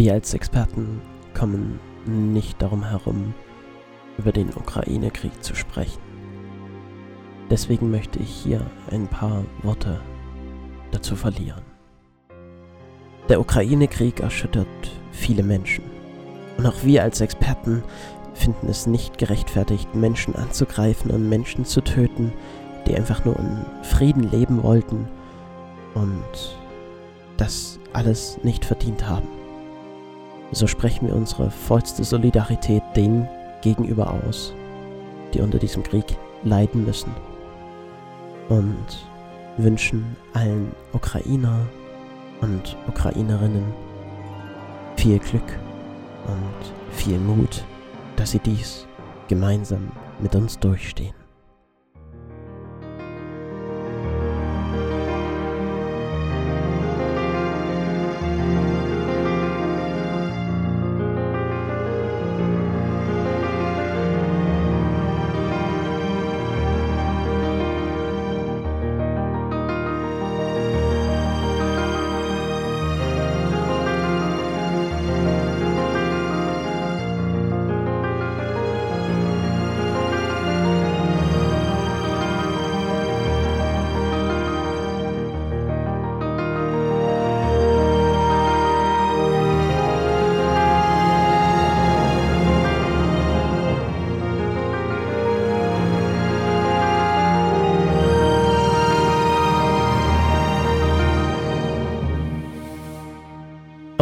[0.00, 1.02] Wir als Experten
[1.34, 3.34] kommen nicht darum herum,
[4.16, 6.00] über den Ukraine-Krieg zu sprechen.
[7.50, 10.00] Deswegen möchte ich hier ein paar Worte
[10.90, 11.60] dazu verlieren.
[13.28, 14.66] Der Ukraine-Krieg erschüttert
[15.12, 15.84] viele Menschen.
[16.56, 17.82] Und auch wir als Experten
[18.32, 22.32] finden es nicht gerechtfertigt, Menschen anzugreifen und Menschen zu töten,
[22.86, 25.06] die einfach nur in Frieden leben wollten
[25.92, 26.56] und
[27.36, 29.39] das alles nicht verdient haben.
[30.52, 33.28] So sprechen wir unsere vollste Solidarität denen
[33.62, 34.52] gegenüber aus,
[35.32, 37.12] die unter diesem Krieg leiden müssen
[38.48, 39.06] und
[39.56, 41.60] wünschen allen Ukrainer
[42.40, 43.64] und Ukrainerinnen
[44.96, 45.58] viel Glück
[46.26, 47.64] und viel Mut,
[48.16, 48.86] dass sie dies
[49.28, 51.19] gemeinsam mit uns durchstehen.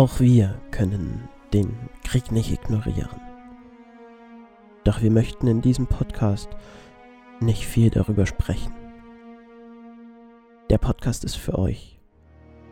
[0.09, 3.20] Auch wir können den Krieg nicht ignorieren.
[4.84, 6.48] Doch wir möchten in diesem Podcast
[7.41, 8.73] nicht viel darüber sprechen.
[10.71, 12.00] Der Podcast ist für euch.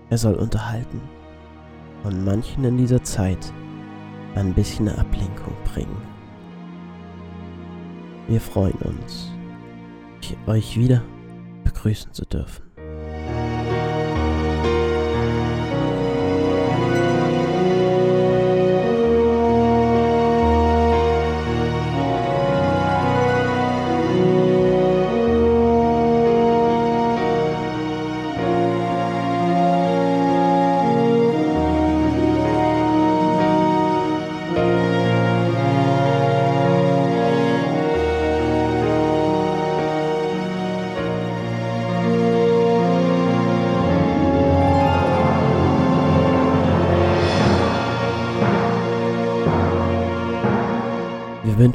[0.09, 1.03] Er soll unterhalten
[2.05, 3.53] und manchen in dieser Zeit
[4.35, 6.03] ein bisschen Ablenkung bringen.
[8.29, 9.31] Wir freuen uns,
[10.47, 11.03] euch wieder
[11.65, 12.66] begrüßen zu dürfen.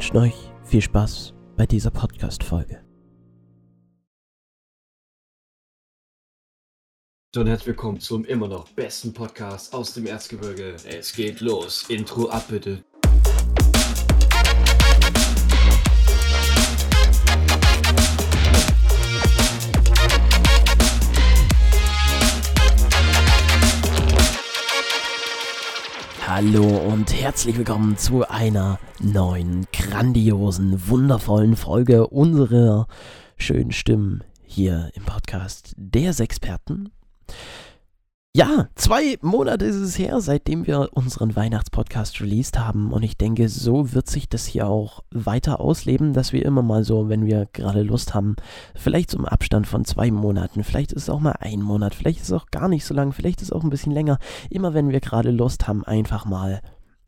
[0.02, 2.84] Wünschen euch viel Spaß bei dieser Podcast-Folge.
[7.36, 10.74] Und herzlich willkommen zum immer noch besten Podcast aus dem Erzgebirge.
[10.88, 11.88] Es geht los.
[11.88, 12.82] Intro ab bitte.
[26.34, 32.86] Hallo und herzlich willkommen zu einer neuen, grandiosen, wundervollen Folge unserer
[33.36, 36.90] schönen Stimmen hier im Podcast der Sexperten.
[38.34, 42.90] Ja, zwei Monate ist es her, seitdem wir unseren Weihnachtspodcast released haben.
[42.90, 46.82] Und ich denke, so wird sich das hier auch weiter ausleben, dass wir immer mal
[46.82, 48.36] so, wenn wir gerade Lust haben,
[48.74, 52.28] vielleicht im Abstand von zwei Monaten, vielleicht ist es auch mal ein Monat, vielleicht ist
[52.28, 54.18] es auch gar nicht so lang, vielleicht ist es auch ein bisschen länger,
[54.48, 56.62] immer wenn wir gerade Lust haben, einfach mal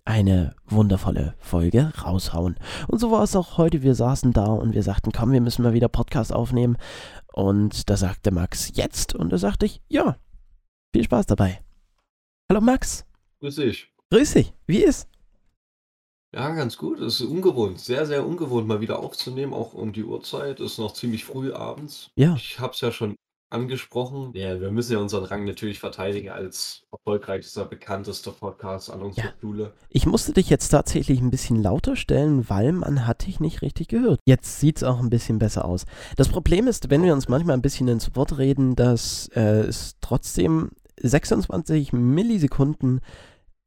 [0.05, 2.56] eine wundervolle Folge raushauen.
[2.87, 3.81] Und so war es auch heute.
[3.81, 6.77] Wir saßen da und wir sagten, komm, wir müssen mal wieder Podcast aufnehmen.
[7.33, 9.15] Und da sagte Max, jetzt?
[9.15, 10.17] Und da sagte ich, ja,
[10.94, 11.60] viel Spaß dabei.
[12.49, 13.05] Hallo Max.
[13.41, 13.93] Grüß dich.
[14.12, 14.55] Grüß dich.
[14.69, 15.09] Wie ist?
[16.32, 17.00] Ja, ganz gut.
[17.00, 17.81] Es ist ungewohnt.
[17.81, 20.61] Sehr, sehr ungewohnt, mal wieder aufzunehmen, auch um die Uhrzeit.
[20.61, 22.11] Es ist noch ziemlich früh abends.
[22.14, 22.37] Ja.
[22.37, 23.17] Ich habe es ja schon
[23.50, 24.31] angesprochen.
[24.35, 29.32] Ja, wir müssen ja unseren Rang natürlich verteidigen als erfolgreichster, bekanntester Podcast an unserer Ja.
[29.40, 29.73] Schule.
[29.88, 33.88] Ich musste dich jetzt tatsächlich ein bisschen lauter stellen, weil man hat dich nicht richtig
[33.88, 34.20] gehört.
[34.26, 35.87] Jetzt sieht es auch ein bisschen besser aus.
[36.17, 39.97] Das Problem ist, wenn wir uns manchmal ein bisschen ins Wort reden, dass äh, es
[40.00, 40.70] trotzdem
[41.00, 43.00] 26 Millisekunden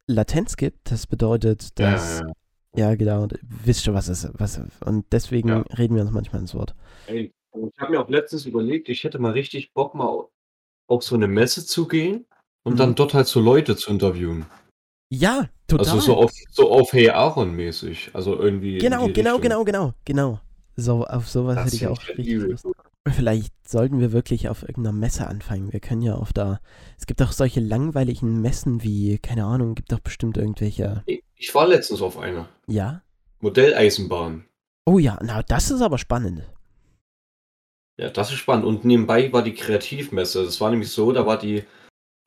[0.06, 0.90] Latenz gibt.
[0.90, 2.20] Das bedeutet, dass...
[2.20, 2.32] ja, ja.
[2.76, 3.22] Ja, genau.
[3.22, 4.28] und Wisst schon, was ist.
[4.34, 5.64] Was, und deswegen Ja.
[5.76, 6.74] reden wir uns manchmal ins Wort.
[7.06, 10.26] Ey, ich habe mir auch letztens überlegt, ich hätte mal richtig Bock, mal
[10.86, 12.26] auf so eine Messe zu gehen
[12.64, 12.76] und Mhm.
[12.78, 14.46] dann dort halt so Leute zu interviewen.
[15.10, 15.86] Ja, total.
[15.86, 18.10] Also so auf, so auf Hey Aaron mäßig.
[18.12, 18.78] Also irgendwie.
[18.78, 19.40] Genau, genau, Richtung.
[19.42, 20.40] genau, genau, genau.
[20.76, 22.66] So, auf sowas Das hätte ich auch ich richtig Lust.
[23.12, 25.72] Vielleicht sollten wir wirklich auf irgendeiner Messe anfangen.
[25.72, 26.60] Wir können ja auf da.
[26.98, 31.02] Es gibt auch solche langweiligen Messen wie, keine Ahnung, gibt doch bestimmt irgendwelche.
[31.06, 32.48] Ich ich war letztens auf einer.
[32.66, 33.02] Ja?
[33.40, 34.44] Modelleisenbahn.
[34.84, 36.42] Oh ja, na, das ist aber spannend.
[37.96, 38.64] Ja, das ist spannend.
[38.64, 40.44] Und nebenbei war die Kreativmesse.
[40.44, 41.64] Das war nämlich so, da war die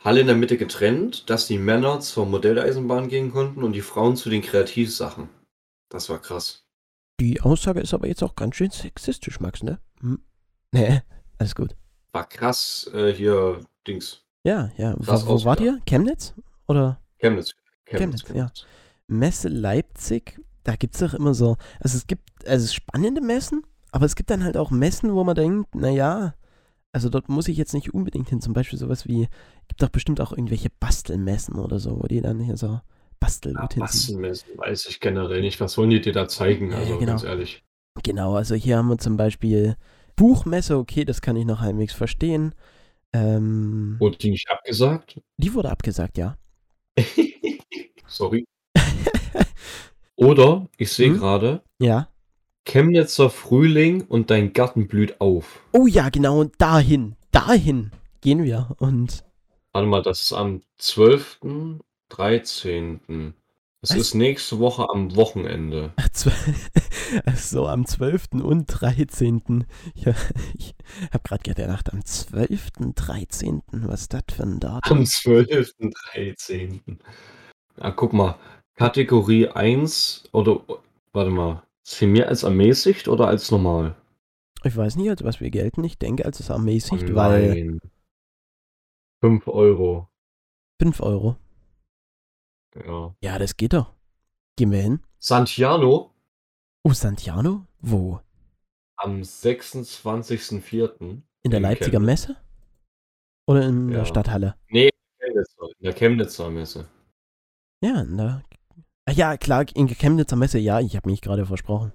[0.03, 4.15] Halle in der Mitte getrennt, dass die Männer zur Modelleisenbahn gehen konnten und die Frauen
[4.15, 5.29] zu den Kreativsachen.
[5.89, 6.65] Das war krass.
[7.19, 9.79] Die Aussage ist aber jetzt auch ganz schön sexistisch, Max, ne?
[9.99, 10.23] Hm.
[10.73, 11.01] Nee,
[11.37, 11.75] alles gut.
[12.13, 14.23] War krass äh, hier Dings.
[14.43, 14.95] Ja, ja.
[14.97, 15.61] Wo, Krass wo wart ausgedacht.
[15.61, 15.81] ihr?
[15.85, 16.33] Chemnitz?
[16.67, 16.99] Oder?
[17.19, 17.53] Chemnitz.
[17.85, 18.51] Chemnitz, ja.
[19.07, 24.05] Messe Leipzig, da gibt es doch immer so, also es gibt, also spannende Messen, aber
[24.05, 26.33] es gibt dann halt auch Messen, wo man denkt, naja,
[26.93, 29.27] also dort muss ich jetzt nicht unbedingt hin, zum Beispiel sowas wie,
[29.67, 32.83] gibt doch bestimmt auch irgendwelche Bastelmessen oder so, wo die dann hier so Ja,
[33.19, 33.81] Bastelnotizen.
[33.81, 35.59] Bastelmessen weiß ich generell nicht.
[35.59, 36.71] Was wollen die dir da zeigen?
[36.71, 37.11] Ja, Also genau.
[37.11, 37.63] ganz ehrlich.
[38.03, 39.75] Genau, also hier haben wir zum Beispiel
[40.21, 42.53] Buchmesse, okay, das kann ich noch halbwegs verstehen.
[43.11, 45.19] Ähm, Wurde die nicht abgesagt?
[45.37, 46.37] die wurde abgesagt, ja.
[48.05, 48.45] Sorry.
[50.15, 51.17] Oder ich sehe Hm?
[51.17, 52.07] gerade, Ja.
[52.65, 55.59] Chemnitzer Frühling und dein Garten blüht auf.
[55.71, 57.89] Oh ja, genau, und dahin, dahin
[58.21, 58.75] gehen wir.
[58.77, 59.23] Und
[59.73, 61.39] Warte mal, das ist am 12.,
[62.09, 63.33] 13.
[63.81, 63.97] Das Was?
[63.97, 65.93] ist nächste Woche am Wochenende.
[65.95, 66.09] Ach,
[67.35, 68.43] so am 12.
[68.43, 69.65] und 13.
[69.95, 70.13] Ja,
[70.53, 70.75] ich
[71.11, 73.61] habe gerade gedacht, am 12., 13.
[73.71, 74.99] Was ist das für ein Datum?
[74.99, 75.73] Am 12.,
[76.13, 76.99] 13.
[77.77, 78.37] Ah, guck mal.
[78.75, 80.61] Kategorie 1 oder
[81.13, 81.63] warte mal.
[81.85, 83.95] Ist hier mehr als ermäßigt oder als normal?
[84.63, 85.83] Ich weiß nicht, als was wir gelten.
[85.83, 87.81] Ich denke, als es Oh ermäßigt, weil nein.
[89.21, 90.07] 5 Euro.
[90.79, 91.37] 5 Euro.
[92.75, 93.15] Ja.
[93.21, 93.93] Ja, das geht doch.
[94.55, 95.01] Gehen wir hin.
[95.19, 96.10] Santiano
[96.83, 97.65] Oh, Santiano?
[97.81, 98.19] Wo?
[98.97, 100.91] am 26.04.
[101.01, 102.27] In der In Leipziger Chemnitz.
[102.27, 102.37] Messe?
[103.47, 104.05] Oder in der Ja.
[104.05, 104.53] Stadthalle?
[104.67, 106.87] Chemnitzer, in der Chemnitzer Messe.
[107.83, 108.43] Ja, in der.
[109.05, 111.93] Ah, ja, klar, in der Chemnitzer Messe, ja, ich habe mich gerade versprochen.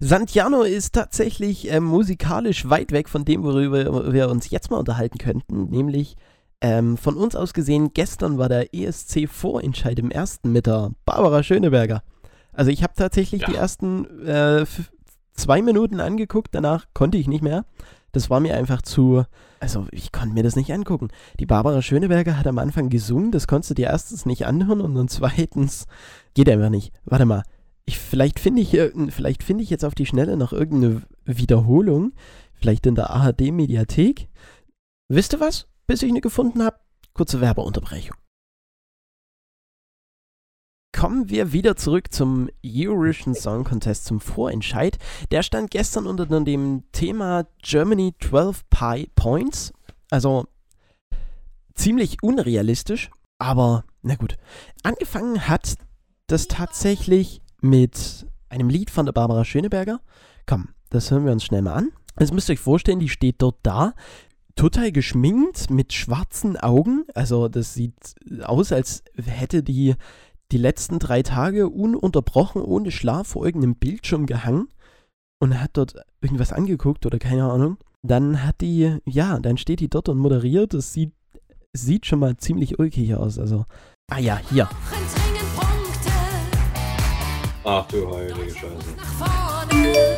[0.00, 5.18] Santiano ist tatsächlich ähm, musikalisch weit weg von dem, worüber wir uns jetzt mal unterhalten
[5.18, 6.16] könnten, nämlich
[6.60, 12.02] ähm, von uns aus gesehen, gestern war der ESC-Vorentscheid im ersten mit der Barbara Schöneberger.
[12.52, 13.48] Also ich habe tatsächlich Ja.
[13.48, 14.66] die ersten äh,
[15.34, 17.64] zwei Minuten angeguckt, danach konnte ich nicht mehr.
[18.12, 19.24] Das war mir einfach zu,
[19.58, 21.08] also ich konnte mir das nicht angucken.
[21.40, 24.94] Die Barbara Schöneberger hat am Anfang gesungen, das konntest du dir erstens nicht anhören und
[24.94, 25.86] dann zweitens
[26.34, 26.92] geht einfach nicht.
[27.06, 27.42] Warte mal,
[27.86, 28.78] ich, vielleicht finde ich,
[29.08, 32.12] vielleicht finde ich jetzt auf die Schnelle noch irgendeine Wiederholung,
[32.52, 34.28] vielleicht in der ARD-Mediathek.
[35.08, 35.66] Wisst ihr was?
[35.86, 36.76] Bis ich eine gefunden habe,
[37.14, 38.16] kurze Werbeunterbrechung.
[40.92, 44.98] Kommen wir wieder zurück zum Eurovision Song Contest, zum Vorentscheid.
[45.30, 49.72] Der stand gestern unter dem Thema Germany 12 Pi Points.
[50.10, 50.46] Also
[51.74, 54.36] ziemlich unrealistisch, aber na gut.
[54.82, 55.76] Angefangen hat
[56.26, 60.00] das tatsächlich mit einem Lied von der Barbara Schöneberger.
[60.46, 61.88] Komm, das hören wir uns schnell mal an.
[62.20, 63.94] Jetzt müsst ihr euch vorstellen, die steht dort da,
[64.54, 67.04] total geschminkt, mit schwarzen Augen.
[67.14, 67.94] Also das sieht
[68.42, 69.94] aus, als hätte die
[70.52, 74.68] die letzten drei Tage ununterbrochen ohne Schlaf vor irgendeinem Bildschirm gehangen
[75.40, 77.78] und hat dort irgendwas angeguckt oder keine Ahnung.
[78.02, 80.74] Dann hat die, ja, dann steht die dort und moderiert.
[80.74, 81.12] Das sieht,
[81.72, 83.38] sieht schon mal ziemlich ulkig aus.
[83.38, 83.64] Also,
[84.10, 84.68] ah ja, hier.
[87.64, 90.11] Ach du heilige Scheiße.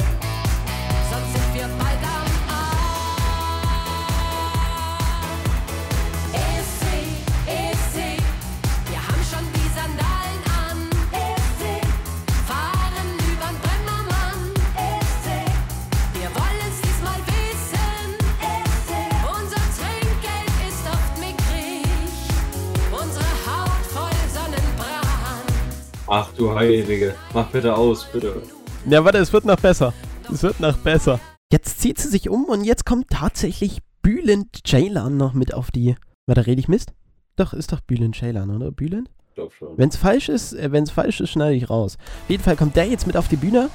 [26.07, 27.15] Ach du heilige.
[27.33, 28.43] Mach bitte aus, bitte.
[28.89, 29.95] Ja, warte, es wird noch besser.
[30.33, 31.19] Es wird noch besser.
[31.51, 35.95] Jetzt zieht sie sich um und jetzt kommt tatsächlich Bülent Ceylan noch mit auf die.
[36.27, 36.93] Warte, rede ich Mist?
[37.37, 38.71] Doch, ist doch Bülent Ceylan, oder?
[38.71, 39.09] Bülent?
[39.31, 39.77] Ich glaub schon.
[39.79, 41.97] Wenn es falsch ist, äh, wenn es falsch ist, schneide ich raus.
[42.25, 43.71] Auf jeden Fall kommt der jetzt mit auf die Bühne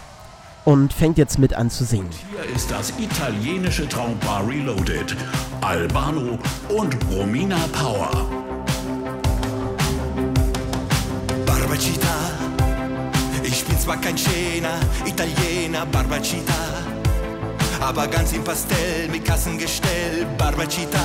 [0.65, 2.09] und fängt jetzt mit an zu singen.
[2.31, 5.15] Hier ist das italienische Traumpaar Reloaded.
[5.61, 6.37] Albano
[6.69, 8.11] und Romina Power.
[11.79, 16.53] Barbacita, ich bin zwar kein schöner Italiener, Barbacita,
[17.79, 20.99] aber ganz im Pastell mit Kassengestell, Barbacita.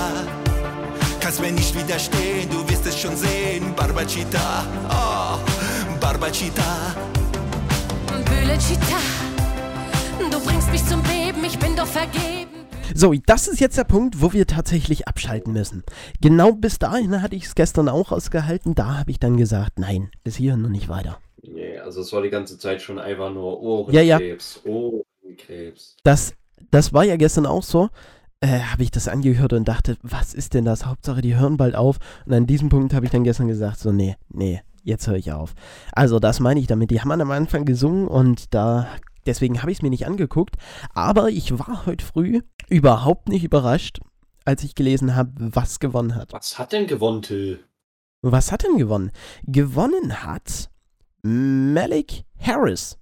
[1.21, 5.39] Kannst mir nicht widerstehen, du wirst es schon sehen, Barbacita, oh,
[6.01, 6.97] Barbacita.
[8.25, 8.99] Bülent Chita,
[10.29, 12.44] du bringst mich zum Beben, ich bin doch vergeben.
[12.95, 15.85] So, das ist jetzt der Punkt, wo wir tatsächlich abschalten müssen.
[16.21, 18.75] Genau bis dahin hatte ich es gestern auch ausgehalten.
[18.75, 21.19] Da habe ich dann gesagt, nein, bis hierhin und nicht weiter.
[21.43, 24.17] Nee, also es war die ganze Zeit schon einfach nur Ja, ja.
[24.17, 24.61] Ohrenkrebs.
[24.65, 25.97] Ohrenkrebs.
[26.03, 26.35] Das,
[26.71, 27.91] das war ja gestern auch so.
[28.41, 30.85] Äh, habe ich das angehört und dachte, was ist denn das?
[30.87, 31.99] Hauptsache, die hören bald auf.
[32.27, 35.33] Und an diesem Punkt habe ich dann gestern gesagt, so, nee, nee, jetzt höre ich
[35.33, 35.55] auf.
[35.93, 36.91] Also, das meine ich damit.
[36.91, 38.87] Die haben am Anfang gesungen und da,
[39.27, 40.57] deswegen habe ich es mir nicht angeguckt.
[40.93, 44.01] Aber ich war heute früh überhaupt nicht überrascht,
[44.45, 46.33] als ich gelesen habe, was gewonnen hat.
[46.33, 47.61] Was hat denn gewonnen, Till?
[48.23, 49.11] Was hat denn gewonnen?
[49.45, 50.71] Gewonnen hat
[51.23, 52.99] Malik Harris.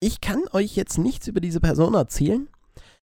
[0.00, 2.48] Ich kann euch jetzt nichts über diese Person erzählen,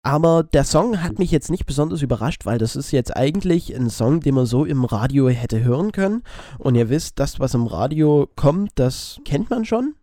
[0.03, 3.89] aber der Song hat mich jetzt nicht besonders überrascht, weil das ist jetzt eigentlich ein
[3.91, 6.23] Song, den man so im Radio hätte hören können.
[6.57, 9.93] Und ihr wisst, das, was im Radio kommt, das kennt man schon.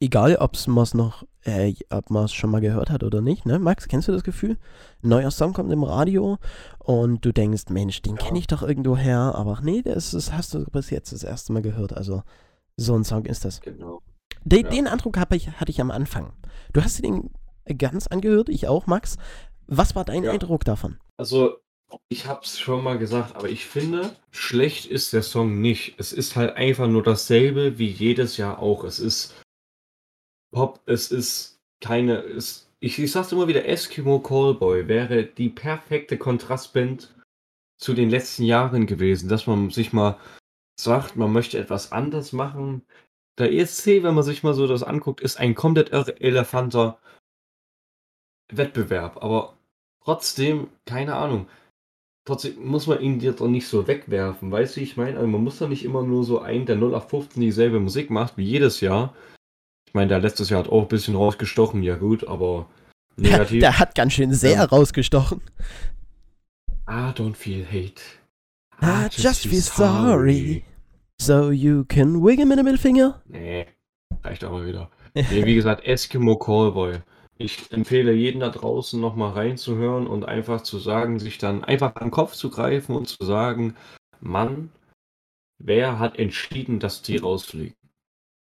[0.00, 3.46] Egal, ob man es noch, äh, ob man es schon mal gehört hat oder nicht,
[3.46, 3.58] ne?
[3.58, 4.56] Max, kennst du das Gefühl?
[5.02, 6.38] Ein neuer Song kommt im Radio
[6.78, 10.54] und du denkst, Mensch, den kenne ich doch irgendwo her, aber nee, das, das hast
[10.54, 11.92] du bis jetzt das erste Mal gehört.
[11.92, 12.22] Also
[12.76, 13.60] so ein Song ist das.
[13.60, 14.02] Genau.
[14.44, 14.70] Den, Ja.
[14.70, 16.32] den Eindruck ich, hatte ich am Anfang.
[16.72, 17.30] Du hast den
[17.78, 19.16] ganz angehört, ich auch, Max.
[19.66, 20.32] Was war dein Ja.
[20.32, 20.98] Eindruck davon?
[21.16, 21.54] Also,
[22.08, 25.94] ich hab's schon mal gesagt, aber ich finde, schlecht ist der Song nicht.
[25.98, 28.84] Es ist halt einfach nur dasselbe wie jedes Jahr auch.
[28.84, 29.34] Es ist
[30.54, 32.18] Pop, es ist keine.
[32.22, 37.12] Es, ich, ich sag's immer wieder, Eskimo Callboy wäre die perfekte Kontrastband
[37.76, 40.18] zu den letzten Jahren gewesen, dass man sich mal
[40.80, 42.82] sagt, man möchte etwas anders machen.
[43.38, 46.98] Der ESC, wenn man sich mal so das anguckt, ist ein komplett elefanter
[48.52, 49.56] Wettbewerb, aber
[50.04, 51.48] trotzdem, keine Ahnung.
[52.26, 55.16] Trotzdem muss man ihn jetzt doch nicht so wegwerfen, weißt du, wie ich meine?
[55.16, 58.08] Also man muss doch nicht immer nur so ein, der 0 auf 15 dieselbe Musik
[58.10, 59.14] macht, wie jedes Jahr.
[59.94, 62.66] Ich meine, der letztes Jahr hat auch ein bisschen rausgestochen, ja gut, aber
[63.16, 63.60] negativ.
[63.60, 64.64] Der hat ganz schön sehr Ja.
[64.64, 65.40] rausgestochen.
[66.90, 68.02] I don't feel hate.
[68.82, 70.64] I just feel sorry.
[71.22, 73.22] So you can wiggle mit dem Mittelfinger?
[73.26, 73.66] Nee,
[74.24, 74.90] reicht aber wieder.
[75.14, 76.98] Nee, wie gesagt, Eskimo Callboy.
[77.38, 82.08] Ich empfehle jeden da draußen nochmal reinzuhören und einfach zu sagen, sich dann einfach an
[82.08, 83.76] den Kopf zu greifen und zu sagen,
[84.18, 84.72] Mann,
[85.62, 87.76] wer hat entschieden, dass die rausfliegen?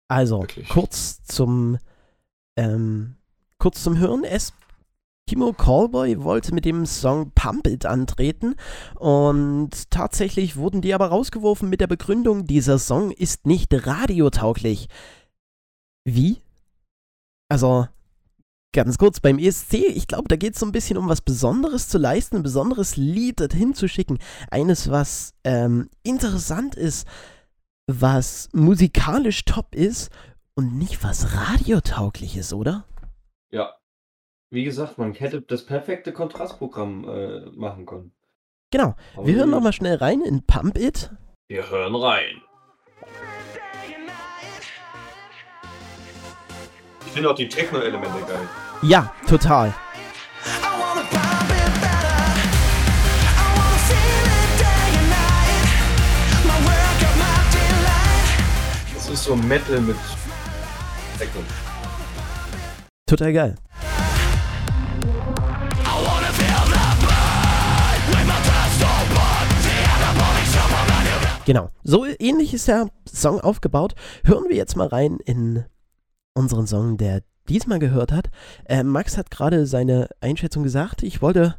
[0.07, 0.69] Also, Wirklich.
[0.69, 1.77] kurz zum,
[2.55, 3.15] ähm,
[3.57, 4.23] kurz zum Hören.
[4.23, 4.53] Es
[5.27, 8.55] Timo Callboy wollte mit dem Song Pump It antreten
[8.93, 14.87] und tatsächlich wurden die aber rausgeworfen mit der Begründung, dieser Song ist nicht radiotauglich.
[16.03, 16.41] Wie?
[17.49, 17.87] Also,
[18.71, 21.87] ganz kurz, beim ESC, ich glaube, da geht es so ein bisschen um was Besonderes
[21.87, 24.19] zu leisten, ein besonderes Lied dorthin zu schicken.
[24.51, 27.07] Eines, was ähm, interessant ist,
[27.87, 30.11] was musikalisch top ist
[30.55, 32.85] und nicht was radiotauglich ist, oder?
[33.51, 33.75] Ja.
[34.51, 38.11] Wie gesagt, man hätte das perfekte Kontrastprogramm äh, machen können.
[38.71, 38.95] Genau.
[39.15, 41.11] Aber Wir hören nochmal schnell rein in Pump It.
[41.47, 42.41] Wir hören rein.
[47.05, 48.49] Ich finde auch die Techno-Elemente geil.
[48.81, 49.73] Ja, total.
[59.15, 59.95] Ist so Metal mit
[61.17, 61.41] Techno.
[63.07, 63.55] Total geil.
[71.45, 71.69] Genau.
[71.83, 73.95] So ähnlich ist der Song aufgebaut.
[74.25, 75.63] Hören wir jetzt mal rein in
[76.33, 78.29] unseren Song, der diesmal gehört hat.
[78.65, 81.03] Äh, Max hat gerade seine Einschätzung gesagt.
[81.03, 81.55] Ich wollte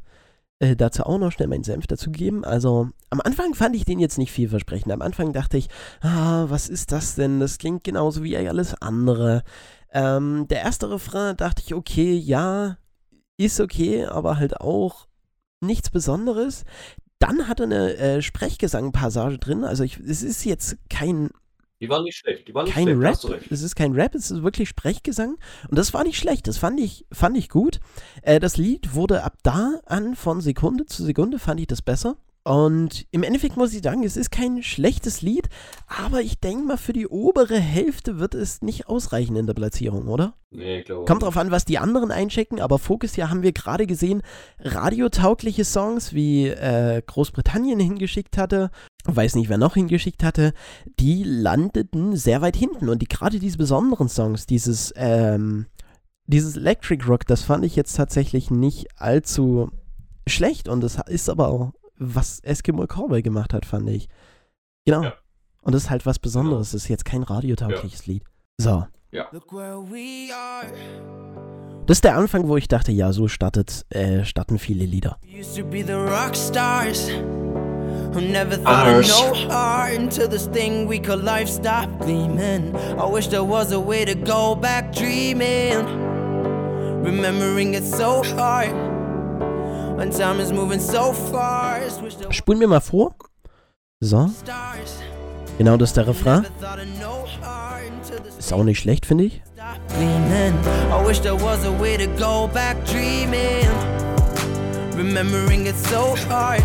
[0.58, 2.44] äh, dazu auch noch schnell meinen Senf dazu geben.
[2.44, 4.92] Also am Anfang fand ich den jetzt nicht vielversprechend.
[4.92, 5.68] Am Anfang dachte ich,
[6.00, 7.40] ah, was ist das denn?
[7.40, 9.42] Das klingt genauso wie alles andere.
[9.92, 12.78] Ähm, der erste Refrain dachte ich, okay, ja,
[13.36, 15.08] ist okay, aber halt auch
[15.60, 16.64] nichts Besonderes.
[17.18, 19.64] Dann hat er eine äh, Sprechgesang-Passage drin.
[19.64, 21.30] Also ich, es ist jetzt kein
[21.80, 22.49] Die waren nicht schlecht.
[22.49, 23.33] Die waren nicht kein schlecht, Rap.
[23.33, 23.52] recht.
[23.52, 25.37] Es ist kein Rap, es ist wirklich Sprechgesang.
[25.68, 26.47] Und das war nicht schlecht.
[26.47, 27.80] Das fand ich, fand ich gut.
[28.23, 32.16] Äh, das Lied wurde ab da an von Sekunde zu Sekunde fand ich das besser.
[32.47, 35.49] Und im Endeffekt muss ich sagen, es ist kein schlechtes Lied,
[35.88, 40.06] aber ich denke mal, für die obere Hälfte wird es nicht ausreichen in der Platzierung,
[40.06, 40.35] oder?
[40.52, 41.06] Nee, ich glaube.
[41.06, 44.23] Kommt drauf an, was die anderen einchecken, aber Focus ja haben wir gerade gesehen,
[44.61, 48.71] radiotaugliche Songs, wie äh, Großbritannien hingeschickt hatte,
[49.08, 50.52] weiß nicht, wer noch hingeschickt hatte,
[50.98, 55.66] die landeten sehr weit hinten und die gerade diese besonderen Songs, dieses, ähm,
[56.26, 59.70] dieses Electric Rock, das fand ich jetzt tatsächlich nicht allzu
[60.26, 64.08] schlecht und das ist aber auch, was Eskimo Cowboy gemacht hat, fand ich.
[64.84, 65.02] Genau.
[65.04, 65.14] Ja.
[65.62, 68.22] Und das ist halt was Besonderes, das ist jetzt kein radiotaugliches Lied.
[68.58, 68.86] So,
[69.32, 70.66] Look where we are.
[71.86, 75.18] Das ist der Anfang, wo ich dachte, ja, so startet, äh, starten viele Lieder.
[75.22, 77.10] We used to be the rock stars
[78.12, 79.08] who never thought Ours.
[79.08, 82.75] no heart until this thing we call life stopped gleaming.
[82.98, 85.84] I wish there was a way to go back dreaming.
[87.02, 88.72] Remembering it's so hard
[89.96, 92.00] when time is moving so fast.
[92.30, 93.14] Spulen wir mal vor.
[94.00, 94.28] So,
[95.56, 96.46] genau das ist der Refrain.
[98.38, 99.42] Ist auch nicht schlecht, finde ich.
[99.98, 103.66] I wish there was a way to go back dreaming.
[104.96, 106.62] Remembering it's so hard.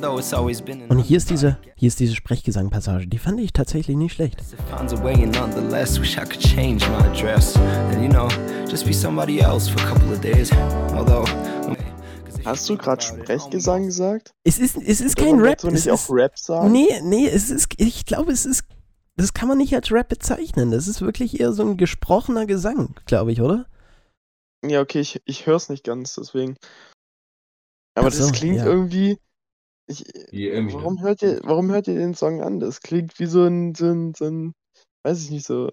[0.00, 3.06] Though it's always been Und hier ist diese, hier ist diese Sprechgesang-Passage.
[3.06, 4.40] Die fand ich tatsächlich nicht schlecht.
[4.40, 8.28] It finds a way and nonetheless wish I could change my address and you know
[8.68, 10.50] just be somebody else for a couple of days
[10.94, 11.24] although
[12.44, 14.32] Hast du gerade Sprechgesang gesagt?
[14.44, 15.62] Es ist, es ist kein Rap.
[15.62, 16.72] Es nicht auch ist, Rap sagen?
[16.72, 18.64] nee, nee, es ist, ich glaube, es ist,
[19.16, 20.70] das kann man nicht als Rap bezeichnen.
[20.70, 23.66] Das ist wirklich eher so ein gesprochener Gesang, glaube ich, oder?
[24.64, 26.56] Ja, okay, ich, ich höre es nicht ganz, deswegen.
[27.94, 28.64] Aber so, das klingt ja.
[28.64, 29.18] irgendwie.
[29.90, 30.04] Ich,
[30.74, 32.60] warum, hört ihr, warum hört ihr den Song an?
[32.60, 34.54] Das klingt wie so ein, so ein, so ein
[35.02, 35.70] weiß ich nicht, so.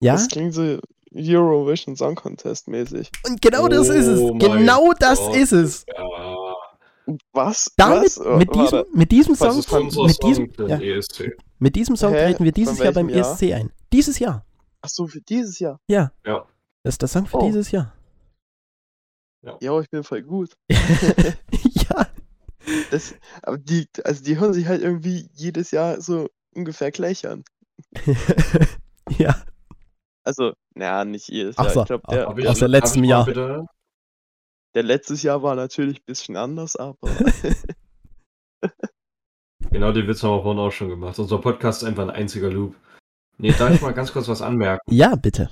[0.00, 0.12] Ja?
[0.12, 0.78] Das klingt so
[1.14, 3.10] Eurovision Song Contest mäßig.
[3.26, 4.20] Und genau das ist es.
[4.20, 5.36] Oh Genau das Gott.
[5.36, 5.86] ist es.
[5.88, 6.54] Ja,
[7.32, 7.72] Was?
[7.76, 8.20] Damit, Was?
[8.20, 11.36] Oh, mit, diesem, mit diesem Song, mit Song diesem, für ja, ESC?
[11.58, 12.26] mit diesem Song Hä?
[12.26, 13.32] treten wir dieses Jahr beim welchem Jahr?
[13.32, 13.72] ESC ein.
[13.92, 14.44] Dieses Jahr.
[14.82, 15.80] Ach so, für dieses Jahr.
[15.88, 16.12] Ja.
[16.26, 16.46] Ja.
[16.82, 17.46] Das ist der Song für Oh.
[17.46, 17.92] dieses Jahr.
[19.60, 20.52] Ja, ich bin voll gut.
[22.90, 27.44] Das, aber die, also die hören sich halt irgendwie jedes Jahr so ungefähr gleich an.
[29.18, 29.42] ja.
[30.24, 31.72] Also, naja, nicht jedes Ach Jahr.
[31.74, 33.24] so, Ich glaube, ah, der, Aus ich- der hab letzten Jahr.
[33.24, 33.66] Bitte?
[34.74, 36.98] der letztes Jahr war natürlich ein bisschen anders, aber
[39.70, 41.18] Genau, den Witz haben wir vorhin auch schon gemacht.
[41.18, 42.74] Unser Podcast ist einfach ein einziger Loop.
[43.38, 44.80] Nee, darf ich mal ganz kurz was anmerken?
[44.90, 45.50] Ja, bitte.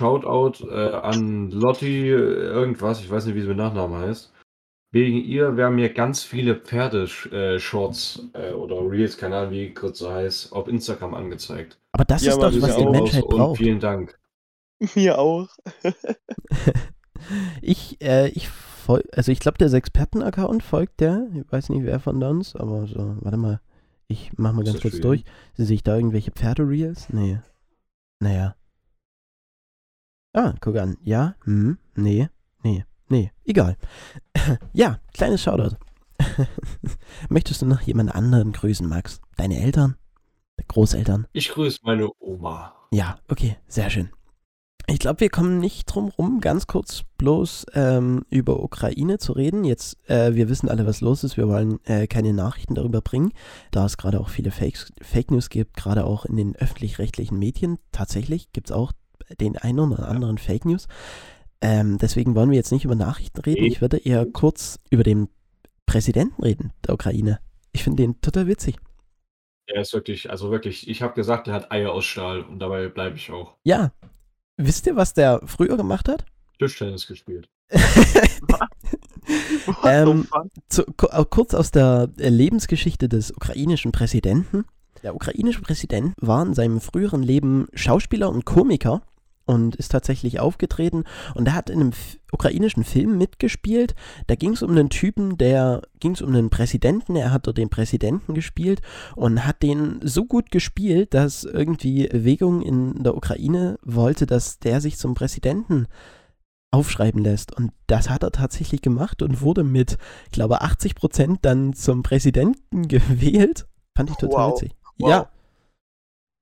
[0.00, 4.32] Shoutout äh, an Lotti, äh, irgendwas, ich weiß nicht, wie sie mit Nachnamen heißt.
[4.94, 10.08] Wegen ihr werden mir ganz viele Pferdeshorts äh, oder Reels, keine Ahnung, wie kurz so
[10.08, 11.80] heißt, auf Instagram angezeigt.
[11.90, 13.58] Aber das Ja, ist aber doch, was die Menschheit braucht.
[13.58, 14.16] vielen Dank.
[14.94, 15.48] mir auch.
[17.60, 18.48] ich, äh, ich
[19.12, 21.26] also ich glaube, der Experten-Account folgt der.
[21.34, 23.60] Ich weiß nicht, wer von uns, aber so, warte mal.
[24.06, 25.02] Ich mach mal ganz kurz ihn?
[25.02, 25.24] durch.
[25.56, 27.08] Sehe ich da irgendwelche Pferdereels?
[27.10, 27.40] Nee.
[28.20, 28.54] Naja.
[30.34, 30.98] Ah, guck an.
[31.02, 32.28] Ja, hm, nee,
[32.62, 33.76] nee, nee, egal.
[34.72, 35.76] ja, kleines Shoutout.
[37.28, 39.20] Möchtest du noch jemand anderen grüßen, Max?
[39.36, 39.96] Deine Eltern?
[40.68, 41.26] Großeltern?
[41.32, 42.74] Ich grüße meine Oma.
[42.92, 44.10] Ja, okay, sehr schön.
[44.86, 49.64] Ich glaube, wir kommen nicht drum rum, ganz kurz bloß ähm, über Ukraine zu reden.
[49.64, 51.38] Jetzt, äh, wir wissen alle, was los ist.
[51.38, 53.32] Wir wollen äh, keine Nachrichten darüber bringen,
[53.70, 57.78] da es gerade auch viele Fakes, Fake News gibt, gerade auch in den öffentlich-rechtlichen Medien.
[57.92, 58.92] Tatsächlich gibt es auch
[59.40, 60.86] den einen oder anderen Fake News.
[61.60, 63.64] Ähm, deswegen wollen wir jetzt nicht über Nachrichten reden.
[63.64, 65.28] Ich würde eher kurz über den
[65.86, 67.40] Präsidenten reden der Ukraine.
[67.72, 68.76] Ich finde den total witzig.
[69.66, 72.88] Er ist wirklich, also wirklich, ich habe gesagt, er hat Eier aus Stahl und dabei
[72.88, 73.56] bleibe ich auch.
[73.64, 73.92] Ja,
[74.56, 76.24] wisst ihr, was der früher gemacht hat?
[76.58, 77.48] Tischtennis gespielt.
[79.84, 80.28] Ähm,
[80.68, 84.64] zu, äh, kurz aus der äh, Lebensgeschichte des ukrainischen Präsidenten.
[85.02, 89.02] Der ukrainische Präsident war in seinem früheren Leben Schauspieler und Komiker
[89.46, 91.04] und ist tatsächlich aufgetreten
[91.34, 91.92] und er hat in einem
[92.32, 93.94] ukrainischen Film mitgespielt.
[94.26, 97.58] Da ging es um einen Typen, der ging es um einen Präsidenten, er hat dort
[97.58, 98.80] den Präsidenten gespielt
[99.14, 104.80] und hat den so gut gespielt, dass irgendwie Bewegung in der Ukraine wollte, dass der
[104.80, 105.86] sich zum Präsidenten
[106.72, 107.56] aufschreiben lässt.
[107.56, 109.96] Und das hat er tatsächlich gemacht und wurde mit,
[110.32, 113.66] glaube 80 Prozent dann zum Präsidenten gewählt.
[113.96, 114.52] Fand ich total Wow.
[114.60, 114.72] witzig.
[114.98, 115.10] Wow.
[115.10, 115.30] Ja,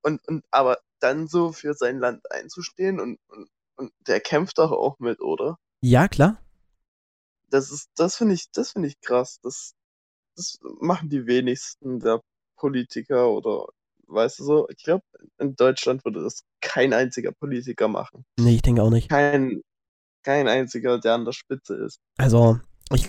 [0.05, 4.73] Und, und aber dann so für sein Land einzustehen und, und, und der kämpft doch
[4.73, 5.59] auch mit, oder?
[5.83, 6.39] ja, klar.
[7.51, 9.39] Das ist, das finde ich, das finde ich krass.
[9.43, 9.75] Das,
[10.37, 12.23] das machen die wenigsten der
[12.57, 13.67] Politiker oder
[14.07, 15.05] weißt du so, ich glaube,
[15.39, 18.25] in Deutschland würde das kein einziger Politiker machen.
[18.39, 19.11] Nee, ich denke auch nicht.
[19.11, 19.63] Kein,
[20.23, 21.99] kein einziger, der an der Spitze ist.
[22.17, 22.61] Also,
[22.93, 23.07] ich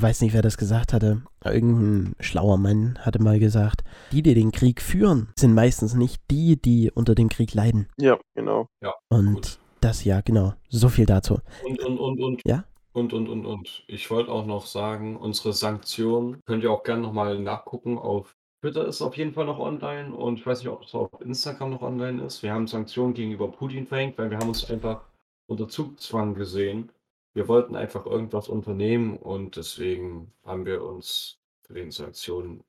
[0.00, 1.22] weiß nicht, wer das gesagt hatte.
[1.44, 6.60] Irgendein schlauer Mann hatte mal gesagt, die, die den Krieg führen, sind meistens nicht die,
[6.60, 7.88] die unter dem Krieg leiden.
[7.98, 8.66] Ja, genau.
[9.08, 9.58] Und Gut.
[9.80, 10.54] das, ja, genau.
[10.68, 11.38] So viel dazu.
[11.64, 12.42] Und, und, und, und.
[12.46, 12.64] Ja?
[12.92, 13.84] Und, und, und, und.
[13.86, 17.98] Ich wollte auch noch sagen, unsere Sanktionen könnt ihr auch gerne nochmal nachgucken.
[17.98, 21.10] Auf Twitter ist auf jeden Fall noch online und ich weiß nicht, ob es auf
[21.20, 22.42] Instagram noch online ist.
[22.42, 25.02] Wir haben Sanktionen gegenüber Putin verhängt, weil wir haben uns einfach
[25.48, 26.92] unter Zugzwang gesehen.
[27.34, 32.62] Wir wollten einfach irgendwas unternehmen und deswegen haben wir uns für den Sanktionen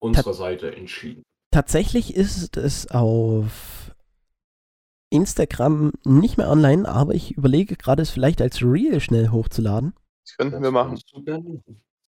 [0.00, 1.22] unserer Seite entschieden.
[1.52, 3.94] Tatsächlich ist es auf
[5.10, 9.94] Instagram nicht mehr online, aber ich überlege gerade, es vielleicht als Reel schnell hochzuladen.
[10.24, 11.00] Das könnten wir machen.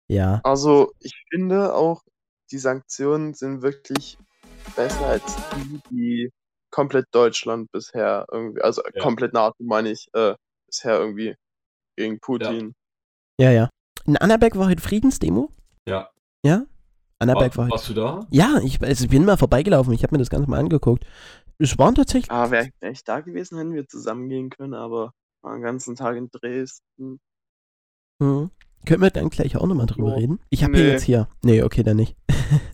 [0.08, 0.42] Ja.
[0.44, 2.04] Also, ich finde auch,
[2.52, 4.18] die Sanktionen sind wirklich
[4.76, 6.32] besser als die, die
[6.72, 9.02] komplett Deutschland bisher irgendwie, also Ja.
[9.02, 10.36] komplett NATO meine ich, äh,
[10.68, 11.36] bisher irgendwie
[12.00, 12.74] gegen Putin.
[13.40, 13.70] Ja, ja.
[14.06, 15.50] In Annaberg war heute Friedensdemo.
[15.88, 16.10] Ja.
[16.46, 16.66] Ja?
[17.20, 17.72] Annaberg war War, heute.
[17.74, 18.26] warst du da?
[18.32, 19.92] Ja, ich, also ich bin mal vorbeigelaufen.
[19.94, 21.06] Ich habe mir das Ganze mal angeguckt.
[21.58, 22.32] Es waren tatsächlich.
[22.32, 25.96] Ah, wäre wär ich da gewesen, hätten wir zusammen gehen können, aber war den ganzen
[25.96, 27.20] Tag in Dresden.
[28.22, 28.50] Hm.
[28.86, 30.16] Können wir dann gleich auch nochmal drüber Ja.
[30.16, 30.40] reden?
[30.50, 30.92] Ich habe hier Nee.
[30.92, 31.28] jetzt hier.
[31.44, 32.16] Nee, okay, dann nicht.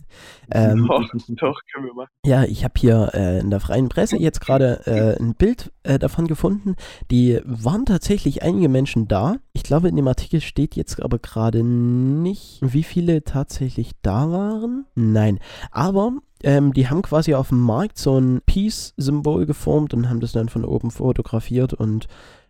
[0.50, 2.10] ähm, Doch, doch, können wir machen.
[2.24, 5.98] Ja, ich habe hier äh, in der freien Presse jetzt gerade äh, ein Bild äh,
[5.98, 6.76] davon gefunden.
[7.10, 9.36] Die waren tatsächlich einige Menschen da.
[9.52, 14.86] Ich glaube, in dem Artikel steht jetzt aber gerade nicht, wie viele tatsächlich da waren.
[14.94, 20.20] Nein, aber ähm, die haben quasi auf dem Markt so ein Peace-Symbol geformt und haben
[20.20, 22.06] das dann von oben fotografiert und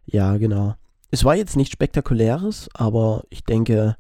[0.07, 0.74] ja, genau.
[1.11, 3.96] Es war jetzt nichts Spektakuläres, aber ich denke,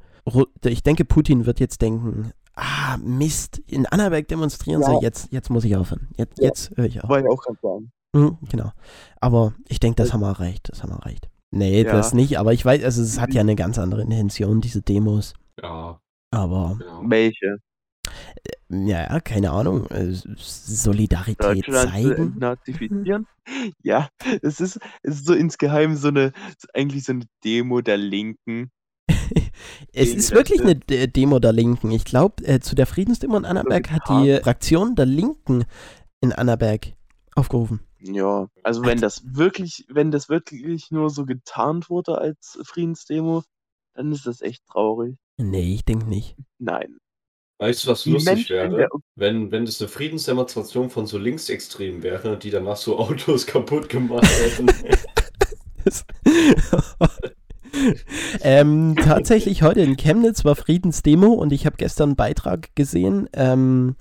[0.64, 4.88] ich denke, Putin wird jetzt denken, ah, Mist, in Annaberg demonstrieren Ja.
[4.88, 6.08] sie, jetzt, jetzt muss ich aufhören.
[6.16, 6.46] Jetzt, Ja.
[6.46, 7.08] jetzt höre ich auf.
[7.08, 7.92] Wollte ich auch gerade sagen.
[8.12, 8.72] Mhm, genau.
[9.20, 11.28] Aber ich denke, das haben wir erreicht, das haben wir erreicht.
[11.50, 11.92] Nee, Ja.
[11.92, 15.34] das nicht, aber ich weiß, also es hat ja eine ganz andere Intention, diese Demos.
[15.62, 16.78] Ja, Aber.
[17.02, 17.58] Welche?
[18.68, 22.36] ja, ja, keine Ahnung, äh, Solidarität zeigen.
[22.38, 23.26] nazifizieren?
[23.84, 24.08] Ja,
[24.42, 26.32] es ist, es ist so insgeheim so eine,
[26.74, 28.72] eigentlich so eine Demo der Linken.
[29.92, 31.90] Es ist wirklich eine D- Demo der Linken.
[31.90, 34.38] Ich glaube, äh, zu der Friedensdemo in Annaberg hat die.
[34.42, 35.64] Fraktion der Linken
[36.20, 36.92] in Annaberg
[37.34, 37.80] aufgerufen.
[38.00, 43.42] Ja, also wenn das wirklich, wenn das wirklich nur so getarnt wurde als Friedensdemo,
[43.94, 45.16] dann ist das echt traurig.
[45.38, 46.36] Nee, ich denke nicht.
[46.58, 46.98] Nein.
[47.58, 48.76] Weißt du, was Die lustig Menschen wäre?
[48.76, 53.88] der Wenn, wenn es eine Friedensdemonstration von so Linksextremen wäre, die danach so Autos kaputt
[53.88, 54.66] gemacht hätten.
[55.84, 56.04] Das-
[58.40, 63.28] ähm, tatsächlich heute in Chemnitz war Friedensdemo und ich habe gestern einen Beitrag gesehen.
[63.32, 63.96] Ähm,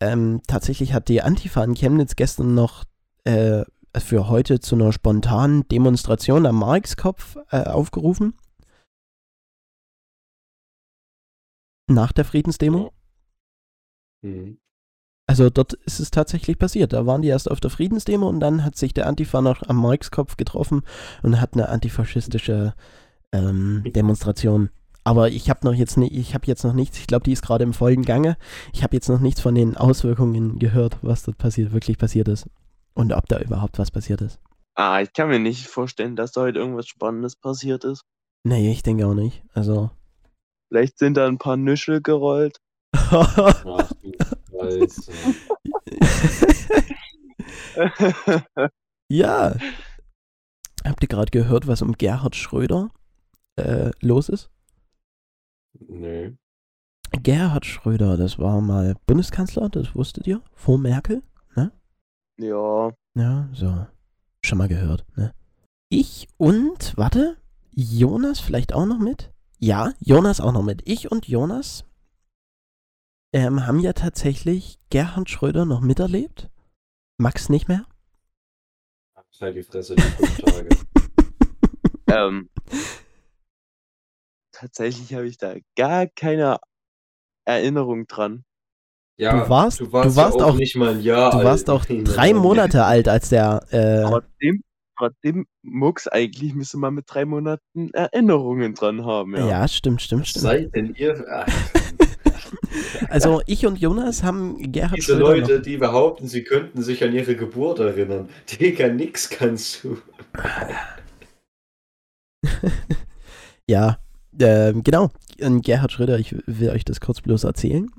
[0.00, 2.84] ähm, tatsächlich hat die Antifa in Chemnitz gestern noch
[3.24, 3.64] äh,
[3.98, 8.34] für heute zu einer spontanen Demonstration am Markskopf äh, aufgerufen.
[11.88, 12.92] Nach der Friedensdemo.
[14.24, 14.58] Hm.
[15.26, 16.92] Also dort ist es tatsächlich passiert.
[16.92, 19.76] Da waren die erst auf der Friedensdemo und dann hat sich der Antifa noch am
[19.76, 20.82] Markskopf getroffen
[21.22, 22.74] und hat eine antifaschistische
[23.32, 24.70] ähm, Demonstration.
[25.02, 26.98] Aber ich habe noch jetzt nicht, ich habe jetzt noch nichts.
[26.98, 28.36] Ich glaube, die ist gerade im vollen Gange.
[28.72, 32.48] Ich habe jetzt noch nichts von den Auswirkungen gehört, was dort passiert, wirklich passiert ist
[32.94, 34.38] und ob da überhaupt was passiert ist.
[34.74, 38.02] Ah, ich kann mir nicht vorstellen, dass da heute irgendwas Spannendes passiert ist.
[38.44, 39.42] Nee, ich denke auch nicht.
[39.52, 39.90] Also.
[40.68, 42.58] Vielleicht sind da ein paar Nüschel gerollt.
[42.92, 43.54] Ach,
[49.08, 49.56] ja.
[50.84, 52.90] Habt ihr gerade gehört, was um Gerhard Schröder
[53.56, 54.50] äh, los ist?
[55.78, 56.36] Nee.
[57.22, 61.22] Gerhard Schröder, das war mal Bundeskanzler, das wusstet ihr, vor Merkel.
[62.38, 63.86] ja, Ja, so.
[64.44, 65.34] Schon mal gehört, ne?
[65.88, 67.36] Ich und, warte,
[67.72, 69.32] Jonas vielleicht auch noch mit?
[69.58, 70.88] Ja, Jonas auch noch mit.
[70.88, 71.84] Ich und Jonas
[73.32, 76.48] ähm, haben ja tatsächlich Gerhard Schröder noch miterlebt.
[77.18, 77.84] Max nicht mehr.
[79.40, 80.68] Halt die Fresse, die fünf Tage.
[82.08, 82.50] ähm,
[84.52, 86.58] tatsächlich habe ich da gar keine
[87.46, 88.44] Erinnerung dran.
[89.18, 91.38] Ja, Du warst- du warst, du warst ja auch, auch- nicht mal ein Jahr Du
[91.38, 91.46] alt.
[91.46, 92.32] warst auch drei.
[92.32, 94.62] Monate alt, als der, äh, Trotzdem,
[94.96, 99.36] trotzdem, Mux, eigentlich müsste man mit drei Monaten Erinnerungen dran haben.
[99.36, 99.46] ja.
[99.46, 100.42] Ja, stimmt, stimmt, Was stimmt.
[100.42, 101.24] seid denn ihr?
[103.08, 107.02] Also ich und Jonas haben Gerhard diese Schröder Leute, noch, die behaupten, sie könnten sich
[107.02, 108.28] an ihre Geburt erinnern.
[108.60, 109.98] Digga, nix kannst du.
[113.68, 113.99] Ja,
[114.38, 115.10] ähm, genau.
[115.40, 117.90] Und Gerhard Schröder, ich will euch das kurz bloß erzählen.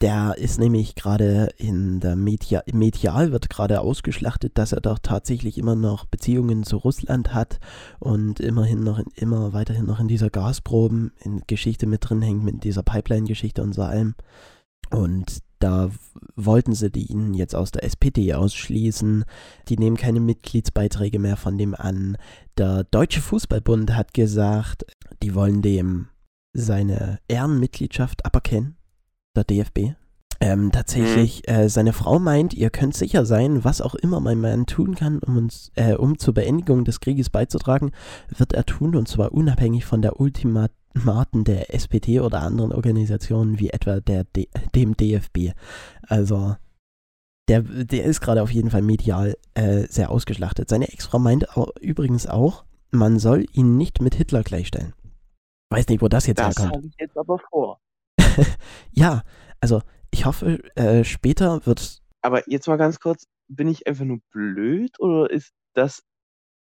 [0.00, 5.58] Der ist nämlich gerade in der Media, medial wird gerade ausgeschlachtet, dass er doch tatsächlich
[5.58, 7.58] immer noch Beziehungen zu Russland hat
[7.98, 12.42] und immerhin noch in, immer weiterhin noch in dieser Gasproben in Geschichte mit drin hängt,
[12.42, 14.14] mit dieser Pipeline-Geschichte und so allem.
[14.90, 15.90] Und da
[16.34, 19.24] wollten sie die ihn jetzt aus der SPD ausschließen.
[19.68, 22.16] Die nehmen keine Mitgliedsbeiträge mehr von dem an.
[22.58, 24.84] Der Deutsche Fußballbund hat gesagt,
[25.22, 26.08] die wollen dem
[26.52, 28.76] seine Ehrenmitgliedschaft aberkennen,
[29.36, 29.94] der DFB.
[30.42, 34.64] Ähm, tatsächlich, äh, seine Frau meint, ihr könnt sicher sein, was auch immer mein Mann
[34.64, 37.90] tun kann, um uns, äh, um zur Beendigung des Krieges beizutragen,
[38.34, 40.18] wird er tun, und zwar unabhängig von der
[40.94, 45.52] Ultimaten der SPD oder anderen Organisationen wie etwa der D dem DFB.
[46.02, 46.56] Also,
[47.48, 50.68] Der, der ist gerade auf jeden Fall medial äh, sehr ausgeschlachtet.
[50.68, 54.94] Seine Ex-Frau meint au- übrigens auch, man soll ihn nicht mit Hitler gleichstellen.
[55.72, 56.76] Weiß nicht, wo das jetzt Das herkommt.
[56.76, 57.80] habe ich jetzt aber vor.
[58.92, 59.22] Ja,
[59.60, 62.00] also ich hoffe, äh, später wird.
[62.22, 66.02] Aber jetzt mal ganz kurz, bin ich einfach nur blöd oder ist das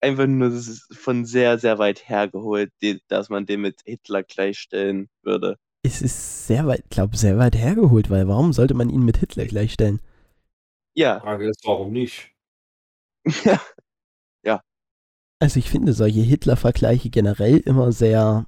[0.01, 4.23] einfach nur das ist von sehr, sehr weit hergeholt, die, dass man den mit Hitler
[4.23, 5.57] gleichstellen würde?
[5.83, 9.47] Es ist sehr weit, glaube sehr weit hergeholt, weil warum sollte man ihn mit Hitler
[9.47, 10.01] gleichstellen?
[10.95, 12.33] Ja, Frage ist, warum nicht?
[15.41, 18.47] Also ich finde solche Hitler-Vergleiche generell immer sehr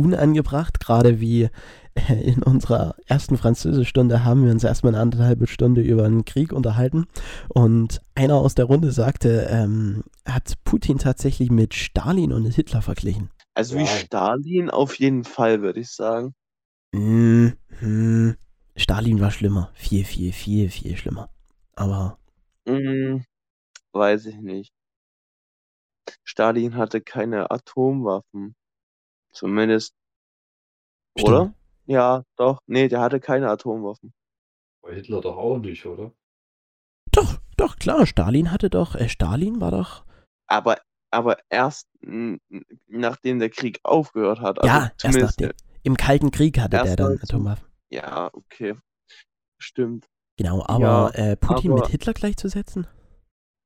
[0.00, 1.48] unangebracht, gerade wie
[1.94, 6.52] äh, in unserer ersten Französischstunde haben wir uns erstmal eine anderthalbe Stunde über einen Krieg
[6.52, 7.06] unterhalten
[7.48, 13.30] und einer aus der Runde sagte, ähm, hat Putin tatsächlich mit Stalin und Hitler verglichen.
[13.54, 13.86] also wie.
[13.86, 16.34] Stalin auf jeden Fall, würde ich sagen.
[16.94, 18.36] Hm, hm,
[18.76, 21.28] Stalin war schlimmer, viel, viel, viel, viel schlimmer.
[21.76, 22.18] Aber
[22.66, 23.24] Hm,
[23.92, 24.72] weiß ich nicht.
[26.24, 28.54] Stalin hatte keine Atomwaffen.
[29.32, 29.94] Zumindest,
[31.16, 31.28] Stimmt.
[31.28, 31.54] oder?
[31.86, 32.60] Ja, doch.
[32.66, 34.12] Nee, der hatte keine Atomwaffen.
[34.82, 36.12] Bei Hitler doch auch nicht, oder?
[37.12, 40.04] doch, doch, klar, Stalin hatte doch, äh, Stalin war doch,
[40.46, 41.88] Aber, aber erst
[42.86, 44.60] nachdem der Krieg aufgehört hat.
[44.60, 45.52] Also ja, erst nachdem.
[45.82, 47.66] Im Kalten Krieg hatte der dann Atomwaffen.
[47.90, 48.76] Ja, okay.
[49.58, 50.08] Stimmt.
[50.36, 52.86] Genau, aber Ja, äh, Putin aber- mit Hitler gleichzusetzen?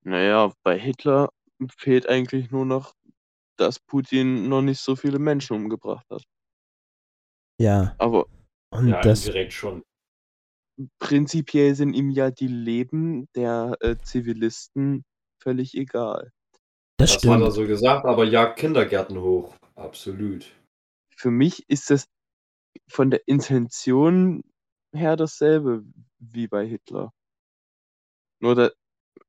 [0.05, 1.31] Naja, bei Hitler
[1.77, 2.94] fehlt eigentlich nur noch,
[3.57, 6.23] dass Putin noch nicht so viele Menschen umgebracht hat.
[7.59, 8.27] Ja, Aber
[8.71, 9.83] und ja, das, indirekt schon.
[10.99, 15.05] prinzipiell sind ihm ja die Leben der äh, Zivilisten
[15.43, 16.33] völlig egal.
[16.99, 17.53] das Das hat er stimmt.
[17.53, 19.55] so gesagt, aber jagt Kindergärten hoch.
[19.77, 20.47] Absolut.
[21.17, 22.07] Für mich ist das
[22.88, 24.43] von der Intention
[24.95, 25.85] her dasselbe
[26.19, 27.12] wie bei Hitler.
[28.40, 28.71] Nur, da,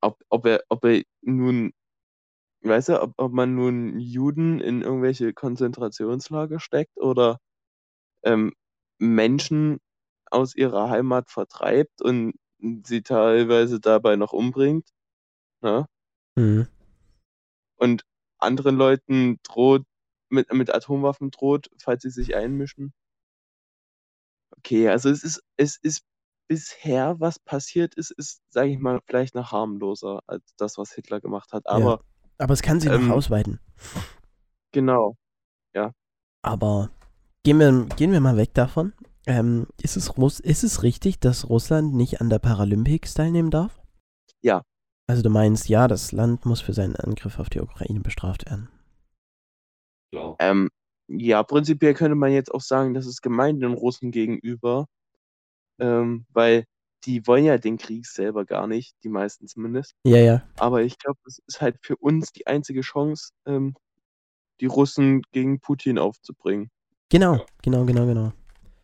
[0.02, 1.74] ob, ob, er, ob er nun,
[2.70, 7.40] weißt du, ob, ob man nun Juden in irgendwelche Konzentrationslager steckt oder
[8.24, 8.54] ähm,
[9.00, 9.80] Menschen
[10.32, 12.34] aus ihrer Heimat vertreibt und
[12.86, 14.90] sie teilweise dabei noch umbringt.
[15.62, 15.88] Ne?
[16.38, 16.68] Mhm.
[17.78, 18.04] und
[18.40, 19.84] anderen Leuten droht,
[20.30, 22.94] mit, mit Atomwaffen droht, falls sie sich einmischen.
[24.58, 26.04] Okay, also es ist, es ist
[26.48, 31.22] bisher, was passiert ist, ist, sage ich mal, vielleicht noch harmloser als das, was Hitler
[31.22, 31.68] gemacht hat.
[31.68, 32.02] Aber
[32.38, 33.60] Aber es kann sich Ähm, noch ausweiten.
[34.72, 35.18] genau,
[36.44, 36.92] Aber
[37.44, 38.94] gehen wir, gehen wir mal weg davon.
[39.28, 43.82] Ähm, ist, es Russ ist es richtig, dass Russland nicht an der Paralympics teilnehmen darf?
[44.42, 44.64] Ja.
[45.08, 48.70] Also du meinst, ja, das Land muss für seinen Angriff auf die Ukraine bestraft werden.
[50.12, 50.40] Klar.
[50.40, 50.70] ähm,
[51.08, 54.88] ja, prinzipiell könnte man jetzt auch sagen, das ist gemein den Russen gegenüber,
[55.80, 56.66] ähm, weil
[57.06, 59.94] die wollen ja den Krieg selber gar nicht, die meisten zumindest.
[60.06, 60.44] Ja, ja.
[60.58, 63.76] Aber ich glaube, es ist halt für uns die einzige Chance, ähm,
[64.62, 66.70] die Russen gegen Putin aufzubringen.
[67.10, 67.46] Genau, Ja.
[67.62, 68.34] genau, genau, genau.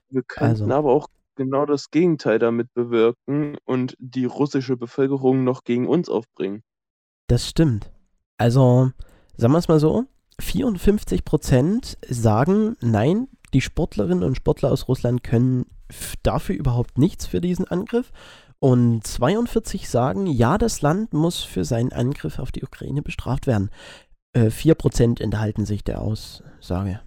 [0.09, 0.73] Wir könnten Also.
[0.73, 6.61] aber auch genau das Gegenteil damit bewirken und die russische Bevölkerung noch gegen uns aufbringen.
[7.27, 7.89] Das stimmt.
[8.37, 8.91] Also,
[9.37, 10.05] sagen wir es mal so,
[10.39, 15.65] 54% sagen, nein, die Sportlerinnen und Sportler aus Russland können
[16.23, 18.11] dafür überhaupt nichts für diesen Angriff.
[18.59, 23.71] Und 42 sagen, ja, das Land muss für seinen Angriff auf die Ukraine bestraft werden.
[24.33, 27.01] Äh, 4% enthalten sich der Aussage.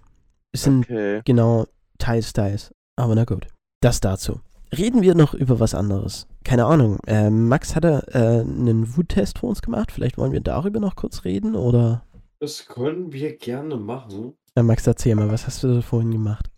[0.51, 1.21] Es sind Okay.
[1.25, 1.65] genau
[1.97, 2.73] teils, teils.
[2.97, 3.47] Aber na gut.
[3.81, 4.41] Das dazu.
[4.75, 6.27] Reden wir noch über was anderes.
[6.43, 6.99] Keine Ahnung.
[7.07, 9.91] Äh, Max hatte äh, einen Wut-Test für uns gemacht.
[9.91, 12.03] Vielleicht wollen wir darüber noch kurz reden oder.
[12.39, 14.33] Das können wir gerne machen.
[14.55, 16.49] Äh, Max, erzähl mal, was hast du da vorhin gemacht?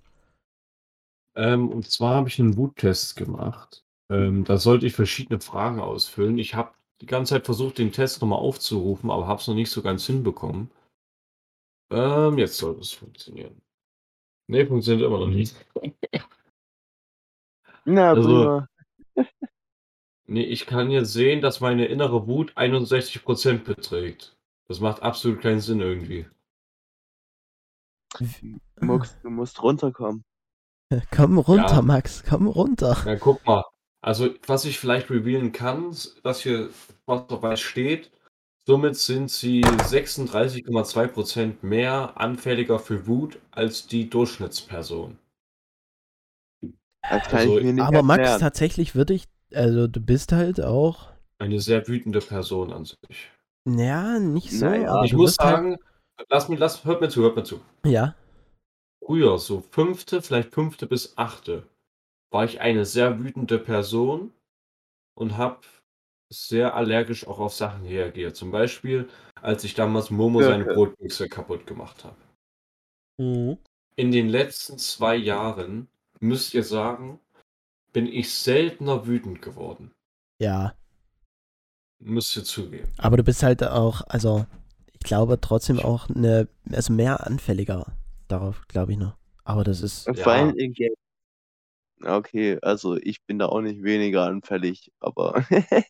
[1.36, 3.84] Ähm, und zwar habe ich einen Wuttest gemacht.
[4.10, 6.38] Ähm, da sollte ich verschiedene Fragen ausfüllen.
[6.38, 9.70] Ich habe die ganze Zeit versucht, den Test nochmal aufzurufen, aber habe es noch nicht
[9.70, 10.72] so ganz hinbekommen.
[11.92, 13.62] Ähm, jetzt sollte es funktionieren.
[14.48, 15.56] Ne, funktioniert immer noch nicht.
[17.86, 18.68] Na, Also-.
[20.30, 24.36] Nee, ich kann jetzt sehen, dass meine innere Wut 61% beträgt.
[24.68, 26.26] Das macht absolut keinen Sinn irgendwie.
[28.82, 30.24] Mux, du musst runterkommen.
[31.16, 31.82] Komm runter, Ja.
[31.82, 32.98] Max, komm runter.
[33.06, 33.64] Na, guck mal.
[34.02, 36.70] Also, was ich vielleicht revealen kann, ist, dass hier
[37.06, 38.10] was auf weiß steht.
[38.66, 45.18] Somit sind sie 36,2% mehr anfälliger für Wut als die Durchschnittsperson.
[47.10, 48.40] Das kann Also, ich mir nicht Aber Max, erklären.
[48.42, 49.26] tatsächlich würde ich.
[49.54, 51.10] Also, du bist halt auch.
[51.40, 53.32] Eine sehr wütende Person an sich.
[53.70, 54.66] Ja, nicht so.
[54.66, 55.78] Naja, aber ich muss halt- sagen,
[56.30, 57.62] lass mir, lass, hört mir zu, hört mir zu.
[57.86, 58.16] Ja.
[59.06, 61.68] Früher, so fünfte, vielleicht fünfte bis achte,
[62.32, 64.34] war ich eine sehr wütende Person
[65.16, 65.62] und habe
[66.30, 68.34] sehr allergisch auch auf Sachen reagiere.
[68.34, 69.08] Zum Beispiel,
[69.42, 70.66] als ich damals Momo Ja, seine.
[70.66, 72.18] Brotmixer kaputt gemacht habe.
[73.18, 73.58] Mhm.
[73.96, 75.88] In den letzten zwei Jahren,
[76.20, 77.20] müsst ihr sagen,
[77.94, 79.92] bin ich seltener wütend geworden.
[80.40, 80.76] Ja,
[82.00, 82.92] Müsst ihr zugeben.
[82.98, 84.46] aber du bist halt auch, also
[85.00, 89.16] ich glaube trotzdem auch eine, also mehr anfälliger darauf, glaube ich noch.
[89.44, 90.14] Aber das ist, Ja.
[90.14, 90.94] Vor allem in Game.
[92.04, 95.46] Okay, also ich bin da auch nicht weniger anfällig, aber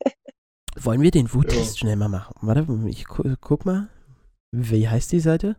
[0.80, 2.36] wollen wir den Wuttest schnell mal machen?
[2.42, 3.90] Warte, ich gu guck mal.
[4.52, 5.58] Wie heißt die Seite?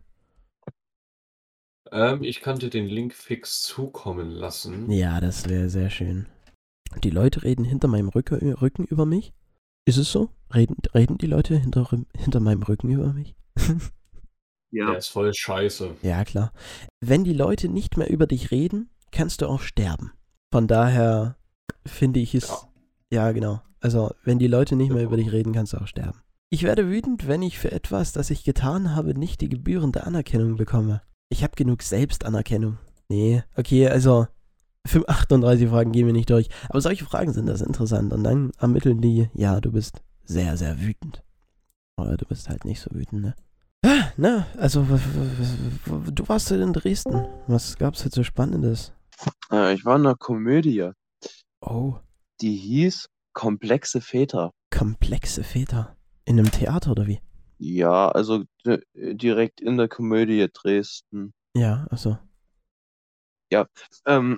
[1.91, 4.89] Ähm, ich kann dir den Link fix zukommen lassen.
[4.91, 6.27] Ja, das wäre sehr schön.
[7.03, 9.33] Die Leute reden hinter meinem Rücken über mich.
[9.85, 10.29] Ist es so?
[10.53, 13.35] Reden, reden die Leute hinter, hinter meinem Rücken über mich?
[14.71, 15.95] Der ist voll scheiße.
[16.03, 16.51] ja, klar.
[17.01, 20.11] Wenn die Leute nicht mehr über dich reden, kannst du auch sterben.
[20.51, 21.37] Von daher
[21.85, 22.67] finde ich es.
[23.11, 23.61] Ja, genau.
[23.79, 26.21] Also, wenn die Leute nicht mehr über dich reden, kannst du auch sterben.
[26.51, 30.55] Ich werde wütend, wenn ich für etwas, das ich getan habe, nicht die gebührende Anerkennung
[30.55, 31.01] bekomme.
[31.29, 32.77] Ich habe genug Selbstanerkennung.
[33.07, 34.27] Nee, okay, also
[35.07, 36.49] 38 Fragen gehen wir nicht durch.
[36.69, 38.13] Aber solche Fragen sind das interessant.
[38.13, 41.23] Und dann ermitteln die, ja, du bist sehr, sehr wütend.
[41.99, 43.35] Oder du bist halt nicht so wütend, ne?
[43.83, 47.25] Ah, Na, also, du warst halt in Dresden.
[47.47, 48.93] Was gab's jetzt so Spannendes?
[49.51, 50.91] äh, ich war in einer Komödie,
[51.61, 51.95] Oh,
[52.41, 54.51] die hieß Komplexe Väter.
[54.71, 55.95] komplexe Väter.
[56.25, 57.19] In einem Theater oder wie?
[57.57, 61.33] Ja, also di- direkt in der Komödie Dresden.
[61.55, 62.17] Ja, also.
[64.05, 64.37] Ähm,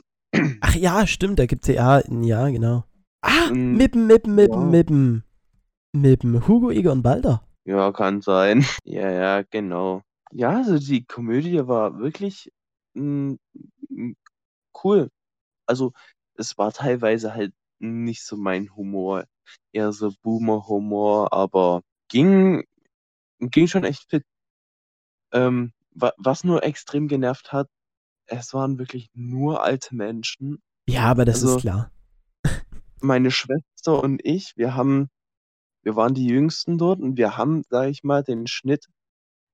[0.62, 2.86] Ach ja, stimmt, da gibt's ja, ja, genau.
[3.22, 4.68] Ah, Mm, Mippen, Mippen, Mippen, ja.
[4.70, 5.24] Mippen.
[6.02, 6.48] Mippen.
[6.48, 7.44] Hugo, Igor und Balder.
[7.66, 8.66] ja, kann sein.
[8.86, 10.02] Ja, ja, genau.
[10.32, 12.52] Ja, also die Komödie war wirklich
[12.94, 13.34] mm,
[13.90, 14.14] mm,
[14.84, 15.10] cool.
[15.66, 15.94] Also
[16.36, 19.26] es war teilweise halt nicht so mein Humor,
[19.74, 22.64] eher so Boomer-Humor, aber ging,
[23.40, 24.24] ging schon echt fit.
[25.34, 27.68] Ähm, wa was nur extrem genervt hat,
[28.28, 30.62] es waren wirklich nur alte Menschen.
[30.88, 31.92] Ja, aber das Also- ist klar.
[33.02, 35.10] Meine Schwester und ich, wir haben,
[35.84, 38.88] wir waren die Jüngsten dort und wir haben, sag ich mal, den Schnitt,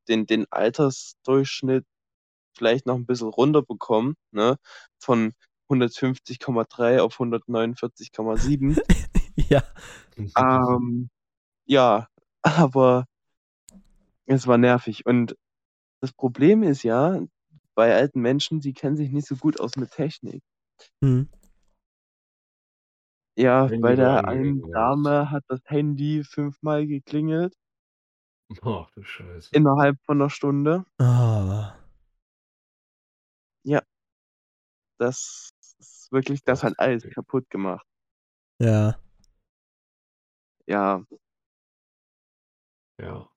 [0.08, 1.86] den, den Altersdurchschnitt
[2.58, 4.58] vielleicht noch ein bisschen runterbekommen, ne?
[5.00, 5.34] Von
[5.70, 8.80] 150,3 auf 149,7.
[9.50, 9.64] ja.
[10.36, 11.10] Ähm,
[11.66, 12.08] ja,
[12.42, 13.06] aber
[14.26, 15.06] es war nervig.
[15.06, 15.38] Und
[16.02, 17.22] das Problem ist ja,
[17.76, 20.44] bei alten Menschen, die kennen sich nicht so gut aus mit Technik.
[21.04, 21.30] Hm.
[23.38, 24.62] Ja, Handy bei war der einen?
[24.72, 27.54] Dame hat das Handy fünfmal geklingelt
[28.64, 29.50] Ach du Scheiße.
[29.54, 30.86] innerhalb von einer Stunde.
[31.00, 31.76] Ah.
[35.00, 37.86] Das ist wirklich, das hat alles kaputt gemacht.
[38.60, 39.00] Ja.
[40.68, 41.04] Ja,
[42.98, 43.30] Ja.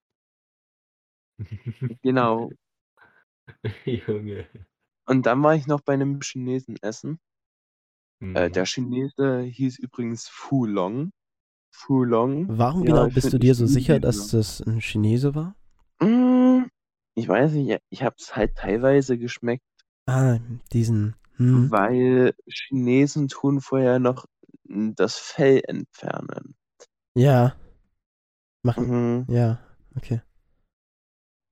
[2.03, 2.51] genau.
[3.87, 4.47] Junge.
[5.07, 7.21] Und dann war ich noch bei einem Chinesen essen.
[8.21, 8.53] Äh, Mhm.
[8.53, 11.13] der Chinese hieß übrigens Fu Long.
[11.73, 12.47] Fu Long.
[12.49, 15.55] Warum Ja, genau bist du dir so sicher, dass das ein Chinese war?
[16.01, 16.67] Mm,
[17.15, 19.65] Ich weiß nicht, ich habe es halt teilweise geschmeckt,
[20.07, 20.39] Ah,
[20.73, 21.15] diesen.
[21.37, 21.71] Hm.
[21.71, 24.27] weil Chinesen tun vorher noch
[24.65, 26.55] das Fell entfernen.
[27.15, 27.55] Ja.
[28.63, 28.87] Machen.
[28.89, 29.27] Mhm.
[29.35, 29.59] Ja,
[29.97, 30.21] okay.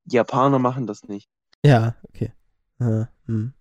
[0.06, 1.28] Japaner machen das nicht.
[1.64, 2.32] Ja, okay.
[2.78, 3.52] Ah, hm.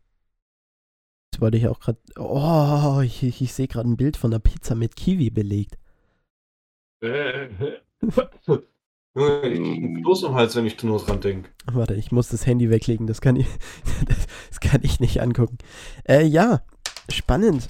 [1.37, 1.99] Jetzt wollte ich auch gerade.
[2.17, 5.77] Oh, ich, ich, sehe gerade ein Bild von einer Pizza mit Kiwi belegt.
[6.99, 7.49] Äh,
[9.15, 11.51] Junge, ich krieg Kloß im Hals, wenn ich nur dran denke.
[11.71, 13.45] Warte, ich muss das Handy weglegen, das kann ich,
[14.07, 15.59] das, das kann ich nicht angucken.
[16.09, 16.63] Äh, ja,
[17.07, 17.69] spannend.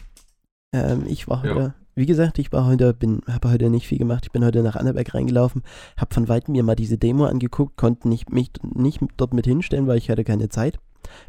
[0.72, 1.54] Ähm, ich war Ja.
[1.54, 4.24] heute, wie gesagt, ich war heute, bin, habe heute nicht viel gemacht.
[4.28, 5.64] Ich bin heute nach Annaberg reingelaufen,
[5.98, 9.88] habe von weitem mir mal diese Demo angeguckt, konnte nicht, mich nicht dort mit hinstellen,
[9.88, 10.80] weil ich hatte keine Zeit.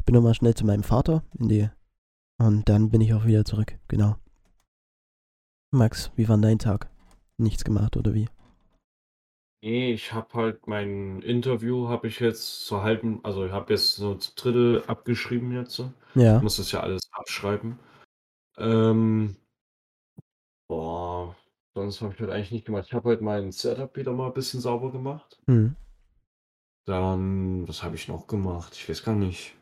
[0.05, 1.69] Bin nochmal schnell zu meinem Vater in die,
[2.39, 4.15] und dann bin ich auch wieder zurück, genau.
[5.71, 6.89] Max, wie war dein Tag?
[7.37, 8.27] Nichts gemacht oder wie?
[9.61, 13.95] Nee, ich habe halt mein Interview habe ich jetzt zur halben, also ich habe jetzt
[13.95, 15.83] so zu Drittel abgeschrieben jetzt.
[16.15, 17.77] Ja, Ich muss das ja alles abschreiben.
[18.57, 19.35] Ähm,
[20.69, 21.35] boah,
[21.75, 22.85] sonst habe ich heute eigentlich nicht gemacht.
[22.87, 25.41] Ich habe heute mein Setup wieder mal ein bisschen sauber gemacht.
[25.47, 25.75] hm.
[26.85, 28.73] Dann, was habe ich noch gemacht?
[28.73, 29.55] Ich weiß gar nicht.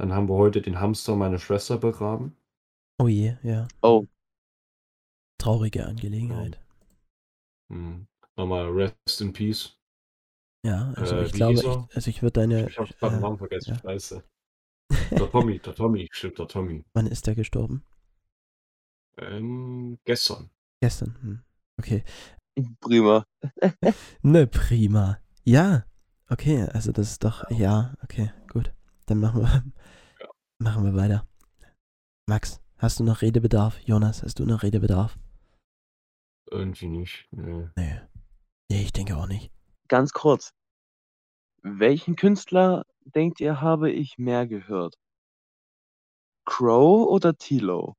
[0.00, 2.34] Dann haben wir heute den Hamster meiner Schwester begraben.
[2.98, 3.68] oh je, ja.
[3.82, 4.06] Oh,
[5.36, 6.58] Traurige Angelegenheit.
[7.70, 8.06] Hm.
[8.34, 9.76] Nochmal Rest in Peace.
[10.64, 12.66] Ja, also Äh, ich glaube, ich, also ich würde deine.
[12.70, 13.80] Ich habe gerade äh, Namen vergessen, ja.
[13.80, 14.24] scheiße.
[15.10, 16.82] Der Tommy, der Tommy, stimmt, der Tommy.
[16.94, 17.84] Wann ist der gestorben?
[19.18, 20.48] Ähm, gestern.
[20.80, 21.14] Gestern.
[21.20, 21.42] Hm.
[21.78, 22.04] Okay.
[22.80, 23.26] Prima.
[24.22, 25.18] Ne, prima.
[25.44, 25.84] Ja,
[26.30, 28.32] okay, also das ist doch, ja, okay.
[29.10, 29.64] Dann machen wir,
[30.60, 31.26] machen wir weiter.
[32.28, 33.80] Max, hast du noch Redebedarf?
[33.80, 35.18] Jonas, hast du noch Redebedarf?
[36.48, 37.26] Irgendwie nicht.
[37.32, 37.68] Nee.
[37.74, 38.00] Nee.
[38.70, 39.50] Nee, ich denke auch nicht.
[39.88, 40.54] Ganz kurz.
[41.62, 44.94] Welchen Künstler denkt ihr, habe ich mehr gehört?
[46.44, 47.96] Crow oder Tilo?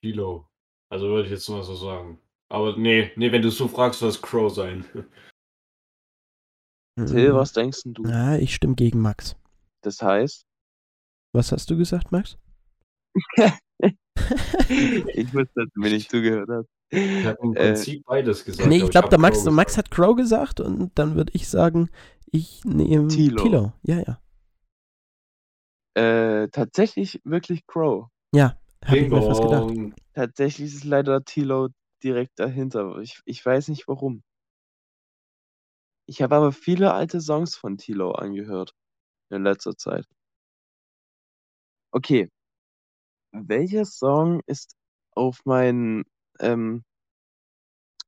[0.00, 0.48] Kilo.
[0.88, 2.20] Also würde ich jetzt mal so sagen.
[2.48, 4.84] Aber nee, nee, wenn du so fragst, soll es Crow sein.
[6.96, 7.36] Till, Mhm.
[7.36, 8.04] was denkst denn du?
[8.04, 9.36] Ja, ich stimme gegen Max.
[9.82, 10.46] Das heißt,
[11.32, 12.38] Was hast du gesagt, Max?
[14.68, 16.68] ich wusste, dass du mir nicht zugehört hast.
[16.90, 18.68] Ich habe im Äh, Prinzip beides gesagt.
[18.68, 21.90] nee, ich glaube, der Max, der Max hat Crow gesagt und dann würde ich sagen,
[22.30, 23.42] ich nehme Tilo.
[23.42, 23.72] Tilo.
[23.82, 24.20] Ja, ja.
[25.94, 28.08] Äh, tatsächlich wirklich Crow.
[28.34, 29.74] Ja, habe ich mir fast gedacht.
[30.14, 31.68] Tatsächlich ist leider Tilo
[32.02, 32.98] direkt dahinter.
[32.98, 34.22] Ich, ich weiß nicht warum.
[36.08, 38.74] Ich habe aber viele alte Songs von Tilo angehört
[39.30, 40.06] in letzter Zeit.
[41.92, 42.28] Okay.
[43.32, 44.76] Welcher Song ist
[45.12, 46.04] auf meinen
[46.40, 46.84] ähm,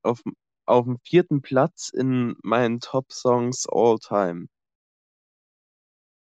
[0.03, 0.23] auf,
[0.67, 4.47] auf dem vierten Platz in meinen Top-Songs all time?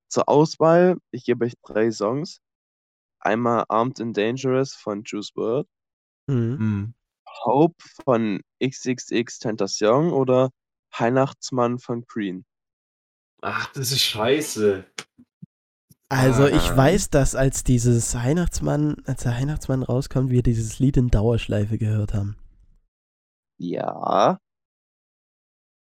[0.08, 2.40] Zur Auswahl, ich gebe euch drei Songs.
[3.20, 5.66] Einmal Armed and Dangerous von Juice WRLD,
[6.28, 6.58] Mhm.
[6.58, 6.94] Hm.
[7.44, 10.50] Hope von XXX Tentacion oder
[10.96, 12.44] Weihnachtsmann von Green.
[13.42, 14.84] Ach, das ist scheiße.
[16.08, 16.76] Also ich Ah.
[16.76, 22.14] weiß, dass als dieses Weihnachtsmann, als der Weihnachtsmann rauskommt, wir dieses Lied in Dauerschleife gehört
[22.14, 22.36] haben.
[23.58, 24.38] Ja,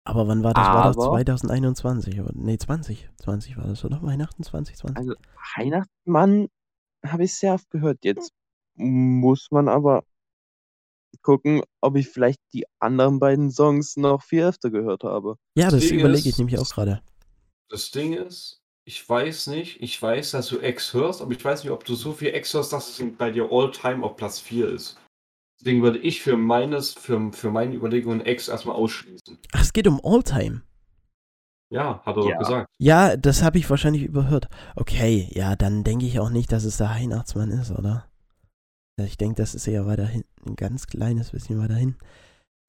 [0.08, 0.64] Aber wann war das?
[0.66, 2.20] War das Aber- 2021?
[2.20, 2.30] Oder?
[2.34, 3.10] Nee, 20.
[3.16, 4.00] 20 war das, oder?
[4.02, 4.96] Weihnachten 2020?
[4.96, 5.14] also
[5.56, 6.46] Weihnachtsmann
[7.04, 7.98] habe ich sehr oft gehört.
[8.04, 8.30] Jetzt
[8.76, 10.04] muss man aber
[11.22, 15.36] gucken, ob ich vielleicht die anderen beiden Songs noch viel öfter gehört habe.
[15.56, 17.00] ja, das Ding überlege ich nämlich auch gerade.
[17.68, 21.64] Das Ding ist, ich weiß nicht, ich weiß, dass du X hörst, aber ich weiß
[21.64, 24.68] nicht, ob du so viel X hörst, dass es bei dir all-time auf Platz 4
[24.68, 24.96] ist.
[25.58, 29.38] Deswegen würde ich für meines, für, für meine Überlegungen X erstmal ausschließen.
[29.52, 30.62] Ach, es geht um Alltime.
[31.70, 32.30] Ja, hat er Ja.
[32.32, 32.70] doch gesagt.
[32.78, 34.48] Ja, das habe ich wahrscheinlich überhört.
[34.76, 38.06] Okay, ja, dann denke ich auch nicht, dass es der Weihnachtsmann ist, oder?
[38.98, 41.98] Ich denke, das ist eher weiter hinten, ein ganz kleines bisschen weiter hinten.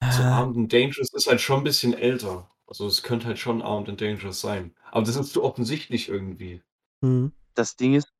[0.08, 2.50] So Ah, Armed and Dangerous ist halt schon ein bisschen älter.
[2.66, 4.74] Also es könnte halt schon Armed and Dangerous sein.
[4.90, 6.62] Aber das ist zu offensichtlich irgendwie.
[7.02, 7.28] hm.
[7.54, 8.10] Das Ding ist,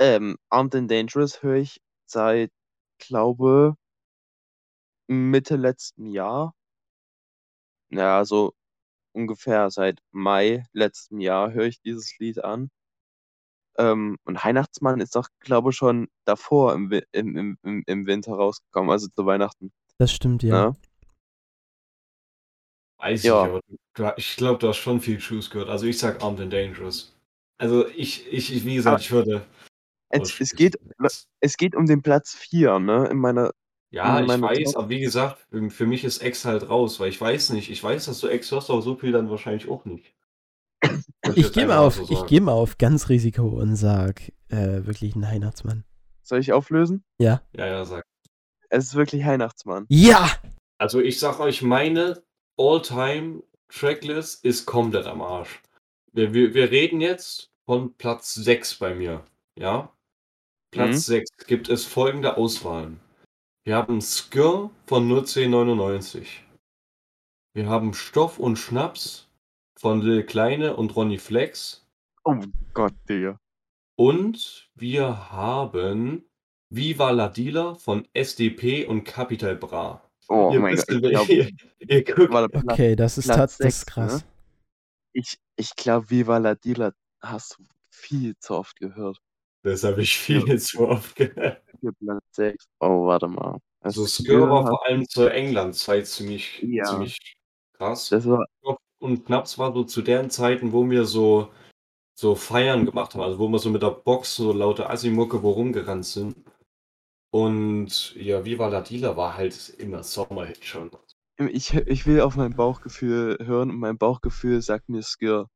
[0.00, 2.52] ähm, Armed and Dangerous höre ich seit,
[2.98, 3.76] glaube,
[5.08, 6.54] Mitte letzten Jahr.
[7.90, 8.54] Ja, so
[9.12, 12.70] ungefähr seit Mai letzten Jahr höre ich dieses Lied an.
[13.78, 18.90] Ähm, und Weihnachtsmann ist doch, glaube ich, schon davor im, im, im, im, Winter rausgekommen,
[18.90, 19.72] also zu Weihnachten.
[19.98, 20.70] Das stimmt, ja.
[20.70, 20.76] Ne?
[22.98, 23.44] Weiß Ja.
[23.44, 23.60] ich, aber
[23.94, 25.68] du, ich glaube, du hast schon viel Shoes gehört.
[25.68, 27.14] Also ich sag Armed and Dangerous.
[27.58, 29.46] Also ich, ich, ich wie gesagt, Aber ich würde.
[30.10, 30.78] Es, es, geht,
[31.40, 33.08] es geht um den Platz 4, ne?
[33.08, 33.50] In meiner.
[33.90, 37.00] Ja, in ich meiner weiß, Top- aber wie gesagt, für mich ist X halt raus,
[37.00, 39.68] weil ich weiß nicht, ich weiß, dass du X hörst, aber so viel dann wahrscheinlich
[39.68, 40.14] auch nicht.
[41.34, 45.14] Ich gehe mal auf, so ich gehe mal auf ganz Risiko und sag äh, wirklich
[45.14, 45.84] ein Weihnachtsmann.
[46.22, 47.04] Soll ich auflösen?
[47.18, 47.42] Ja.
[47.56, 48.04] Ja, ja, sag.
[48.70, 49.86] Es ist wirklich Weihnachtsmann.
[49.88, 50.30] Ja!
[50.78, 52.22] Also ich sag euch, meine
[52.58, 55.62] All-Time-Tracklist ist komplett am Arsch.
[56.12, 59.24] Wir, wir, wir reden jetzt von Platz 6 bei mir.
[59.58, 59.92] Ja?
[60.72, 61.12] Platz Mhm.
[61.14, 63.00] 6 gibt es folgende Auswahlen.
[63.64, 66.44] Wir haben Skir von 01099.
[67.54, 69.28] Wir haben Stoff und Schnaps
[69.82, 71.84] von Lil Kleine und Ronny Flex.
[72.24, 72.36] Oh
[72.72, 73.36] Gott, Digga.
[73.96, 76.24] Und wir haben
[76.70, 80.08] Viva la Dealer von SDP und Capital Bra.
[80.28, 80.98] Oh ihr mein wisst, Gott.
[80.98, 83.58] Ich ihr, glaube, ihr, ihr guckt, Warte, Platz- Okay, das ist, Platz tat, das ist
[83.80, 84.12] sechs, krass.
[84.22, 84.28] ne?
[85.14, 89.20] ich, ich glaube, Viva la Dila hast du viel zu oft gehört.
[89.64, 91.60] das habe ich viel zu oft gehört.
[91.98, 92.64] Platz 6.
[92.78, 93.58] Oh, warte mal.
[93.80, 96.84] Also Das Skir war vor allem zur England-Zeit ziemlich, Ja.
[96.84, 97.18] ziemlich
[97.72, 98.08] krass.
[98.10, 98.46] Das war,
[99.02, 101.50] Und Knaps war so zu deren Zeiten, wo wir so,
[102.14, 105.50] so Feiern gemacht haben, also wo wir so mit der Box so laute Asimucke wo
[105.50, 106.36] rumgerannt sind.
[107.30, 110.90] Und ja, Viva la Dealer war halt immer Sommerhit schon.
[111.38, 115.48] ich, ich will auf mein Bauchgefühl hören und mein Bauchgefühl sagt mir Skir.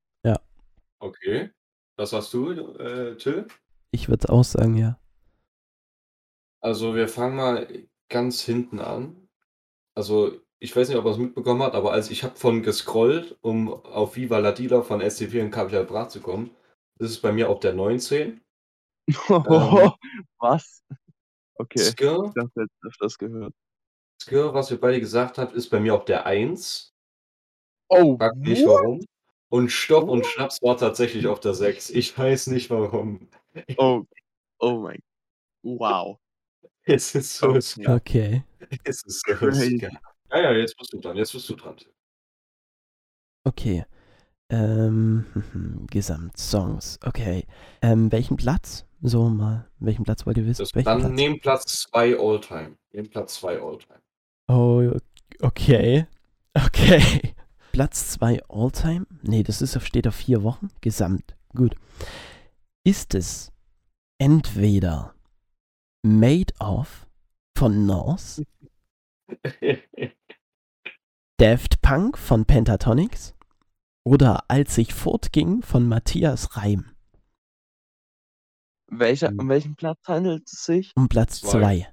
[0.99, 1.51] Okay.
[1.97, 3.47] Was hast du, äh, Till?
[3.91, 4.99] Ich würde auch sagen, ja.
[6.61, 9.29] Also wir fangen mal ganz hinten an.
[9.95, 13.37] Also ich weiß nicht, ob er es mitbekommen hat, aber als ich habe von gescrollt,
[13.43, 16.51] um auf Viva la Dealer von SCP und Capital Bra zu kommen,
[16.99, 18.41] das ist bei mir auf der 19.
[20.39, 20.83] Was?
[21.59, 21.79] Okay.
[21.79, 23.55] Skir Ich dachte, jetzt das gehört.
[24.27, 26.93] gehört, was ihr beide gesagt habt, ist bei mir auf der 1.
[27.89, 28.83] Oh, Frag mich what?
[28.83, 29.01] warum.
[29.49, 31.91] Und Stopp und Schnaps war tatsächlich auf der 6.
[31.91, 33.29] Ich weiß nicht warum.
[33.79, 34.03] Oh,
[34.59, 35.01] oh mein.
[35.63, 36.19] Wow.
[36.89, 37.61] Es ist so Okay.
[37.61, 37.95] ska.
[37.97, 38.45] Okay.
[38.85, 39.89] Es ist so Crazy.
[40.37, 41.17] Ja, ja, jetzt bist du dran.
[41.17, 41.77] Jetzt bist du dran.
[43.45, 43.85] Okay.
[44.51, 45.25] Ähm,
[45.91, 46.99] Gesamtsongs.
[47.05, 47.47] Okay.
[47.83, 48.87] Ähm, welchen Platz?
[49.03, 49.69] So mal.
[49.79, 50.63] Welchen Platz wollt ihr wissen?
[50.63, 51.13] Das, welchen dann Platz?
[51.13, 52.77] nehmen Platz 2 Alltime.
[52.93, 54.01] Nehmen Platz 2 Alltime.
[54.49, 54.93] Oh,
[55.41, 56.07] okay.
[56.55, 57.35] Okay.
[57.73, 59.07] Platz 2 Alltime?
[59.23, 60.69] Nee, das ist, auf- steht auf vier Wochen.
[60.81, 61.37] Gesamt.
[61.55, 61.75] Gut.
[62.85, 63.53] Ist es
[64.19, 65.15] entweder
[66.05, 67.07] Made of
[67.59, 68.45] von Norse,
[71.39, 73.35] Daft Punk von Pentatonix
[74.05, 76.95] oder Als ich fortging von Matthias Reim?
[78.89, 79.41] Welcher, Hm.
[79.41, 80.93] um welchen Platz handelt es sich?
[80.97, 81.89] Um Platz Zwei.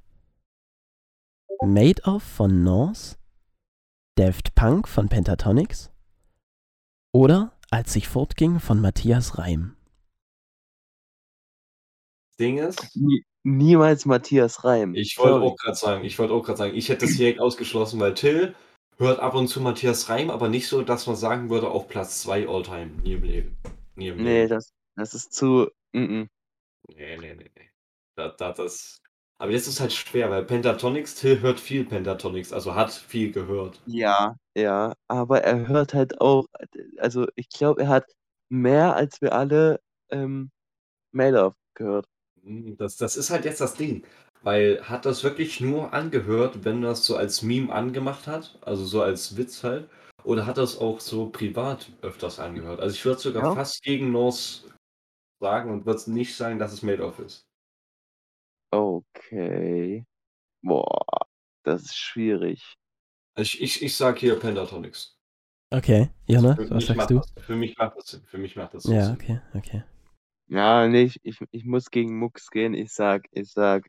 [1.60, 1.68] 2.
[1.68, 3.18] Made of von Norse,
[4.16, 5.92] Daft Punk von Pentatonix
[7.14, 9.76] oder Als ich fortging von Matthias Reim.
[12.40, 14.94] Ding ist, Nie, niemals Matthias Reim.
[14.96, 18.00] ich wollte auch gerade sagen, ich wollte auch gerade sagen, ich hätte es direkt ausgeschlossen,
[18.00, 18.56] weil Till
[18.98, 22.22] hört ab und zu Matthias Reim, aber nicht so, dass man sagen würde, auf Platz
[22.22, 22.92] 2 Alltime.
[23.04, 23.58] Nie im Leben.
[23.96, 24.48] Nie im Nee, Leben.
[24.48, 25.70] das, das ist zu.
[25.94, 26.24] Mm
[26.88, 27.70] Nee, nee, nee, nee.
[28.16, 29.02] Da, da, das.
[29.38, 33.82] Aber jetzt ist halt schwer, weil Pentatonix, Till hört viel Pentatonix, also hat viel gehört.
[33.86, 36.46] Ja, ja, aber er hört halt auch,
[36.98, 38.06] also ich glaube, er hat
[38.50, 40.52] mehr als wir alle ähm,
[41.14, 42.08] Mail-Off gehört.
[42.44, 44.06] Hm, Das, das ist halt jetzt das Ding.
[44.44, 48.58] Weil hat das wirklich nur angehört, wenn das so als Meme angemacht hat?
[48.62, 49.90] Also so als Witz halt?
[50.24, 52.80] Oder hat das auch so privat öfters angehört?
[52.80, 53.54] Also ich würde sogar Ja.
[53.54, 54.64] fast gegen Norse
[55.42, 57.48] sagen und würde nicht sagen, dass es Made-of ist.
[58.72, 60.06] Okay.
[60.64, 61.06] Boah,
[61.64, 62.78] das ist schwierig.
[63.36, 65.18] Also ich, ich, ich sag hier Pentatonix.
[65.72, 67.20] Okay, Jonas, Für was sagst du?
[67.20, 68.24] Das, für mich macht das Sinn.
[68.26, 69.18] Für mich macht das so Ja, Sinn.
[69.18, 69.84] okay, okay.
[70.48, 72.74] Ja, nicht, ich, ich muss gegen Mux gehen.
[72.74, 73.84] Ich sag, ich sag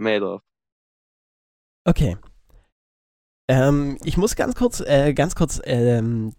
[0.00, 0.42] Mail-Off.
[1.84, 2.16] Okay.
[3.48, 6.34] Ähm, ich muss ganz kurz, äh, ganz kurz ähm,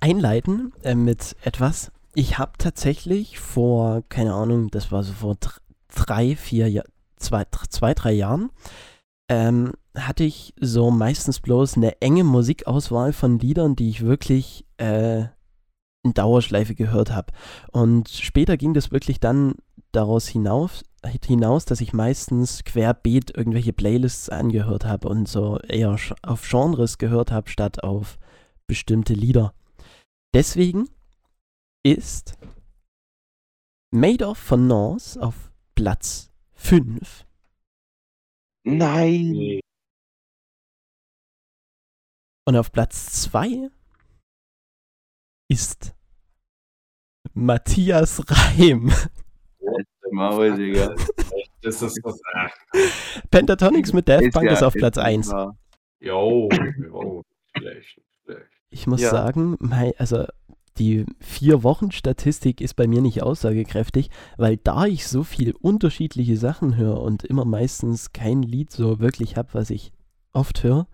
[0.00, 1.92] einleiten äh, mit etwas.
[2.14, 5.60] Ich habe tatsächlich vor, keine Ahnung, das war so vor dr-
[5.94, 6.84] drei, vier, Jahr,
[7.16, 8.50] zwei, zwei, drei Jahren,
[9.30, 15.24] ähm, hatte ich so meistens bloß eine enge Musikauswahl von Liedern, die ich wirklich äh,
[16.02, 17.32] in Dauerschleife gehört habe.
[17.70, 19.56] Und später ging das wirklich dann
[19.92, 20.84] daraus hinaus,
[21.26, 27.30] hinaus, dass ich meistens querbeet irgendwelche Playlists angehört habe und so eher auf Genres gehört
[27.30, 28.18] habe, statt auf
[28.66, 29.54] bestimmte Lieder.
[30.34, 30.88] Deswegen
[31.84, 32.36] ist
[33.92, 37.26] Made of von Norse auf Platz 5
[38.68, 39.60] Nein!
[42.48, 43.70] Und auf Platz 2
[45.48, 45.94] ist
[47.32, 48.92] Matthias Reim.
[50.10, 50.94] Maul, Digga.
[51.62, 52.20] Das ist das.
[52.34, 52.50] Ach,
[53.30, 55.30] Pentatonics mit Daft Punk ja- ist auf ist Platz nicht 1.
[55.32, 55.56] wahr.
[56.00, 56.48] jo,
[56.78, 57.22] jo,
[57.56, 58.40] schlecht, schlecht.
[58.70, 59.10] Ich muss Ja.
[59.10, 60.24] sagen, mei, also
[60.78, 66.36] die vier Wochen Statistik ist bei mir nicht aussagekräftig, weil da ich so viel unterschiedliche
[66.36, 69.92] Sachen höre und immer meistens kein Lied so wirklich habe, was ich
[70.34, 70.86] oft höre,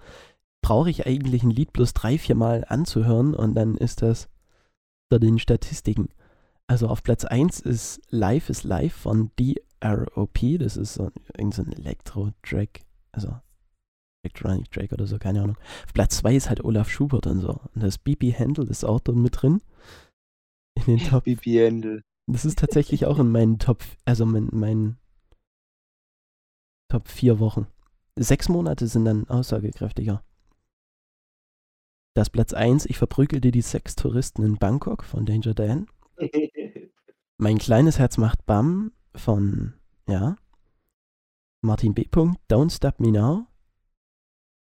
[0.63, 4.29] brauche ich eigentlich ein Lied bloß drei, vier Mal anzuhören und dann ist das
[5.11, 6.09] unter den Statistiken.
[6.73, 11.61] Also auf Platz 1 ist Life is Life von DROP, das ist so, irgend so
[11.61, 12.81] ein Elektro-Track,
[13.13, 13.37] also
[14.25, 15.59] Electronic Track oder so, keine Ahnung.
[15.85, 17.61] Auf Platz 2 ist halt Olaf Schubert und so.
[17.75, 19.61] Und das BP Handle ist auch dort mit drin.
[20.77, 21.25] In den Top.
[21.25, 22.05] Bibi Händel.
[22.27, 24.97] Das ist tatsächlich auch in meinen Top, also mein, mein
[26.91, 27.67] Top 4 Wochen.
[28.19, 30.25] Sechs Monate sind dann aussagekräftiger.
[32.15, 35.87] Das Platz 1, ich verprügelte die sechs Touristen in Bangkok von Danger Dan.
[37.43, 39.75] Mein kleines Herz macht Bam von,
[40.07, 40.37] ja,
[41.61, 42.03] Martin B.
[42.03, 43.49] Don't Stop Me Now.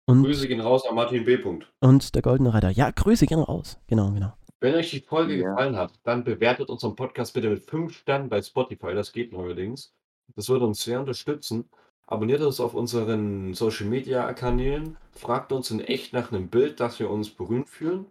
[0.06, 1.38] Und, Grüße gehen raus an Martin B.
[1.82, 2.70] Und der Goldene Reiter.
[2.70, 3.78] Ja, Grüße gehen raus.
[3.88, 4.38] Genau, genau.
[4.62, 5.50] Wenn euch die Folge Ja.
[5.50, 8.94] gefallen hat, dann bewertet unseren Podcast bitte mit 5 Sternen bei Spotify.
[8.94, 9.94] Das geht neuerdings.
[10.38, 11.70] Das würde uns sehr unterstützen.
[12.08, 14.96] Abonniert uns auf unseren Social Media Kanälen.
[15.12, 18.06] Fragt uns in echt nach einem Bild, dass wir uns berühmt fühlen.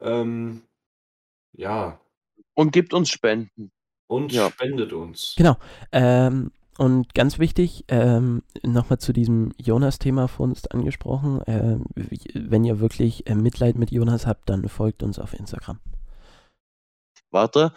[0.00, 0.62] Ähm,
[1.52, 2.00] ja,
[2.54, 3.70] Und gibt uns Spenden.
[4.08, 4.50] Und Ja.
[4.50, 5.34] spendet uns.
[5.36, 5.56] Genau.
[5.92, 11.40] Ähm, und ganz wichtig, ähm, nochmal zu diesem Jonas-Thema vor uns angesprochen.
[11.46, 11.84] Ähm,
[12.34, 15.78] wenn ihr wirklich äh, Mitleid mit Jonas habt, dann folgt uns auf Instagram.
[17.30, 17.72] Warte.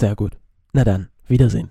[0.00, 0.36] Sehr gut.
[0.72, 1.70] Na dann, Wiedersehen.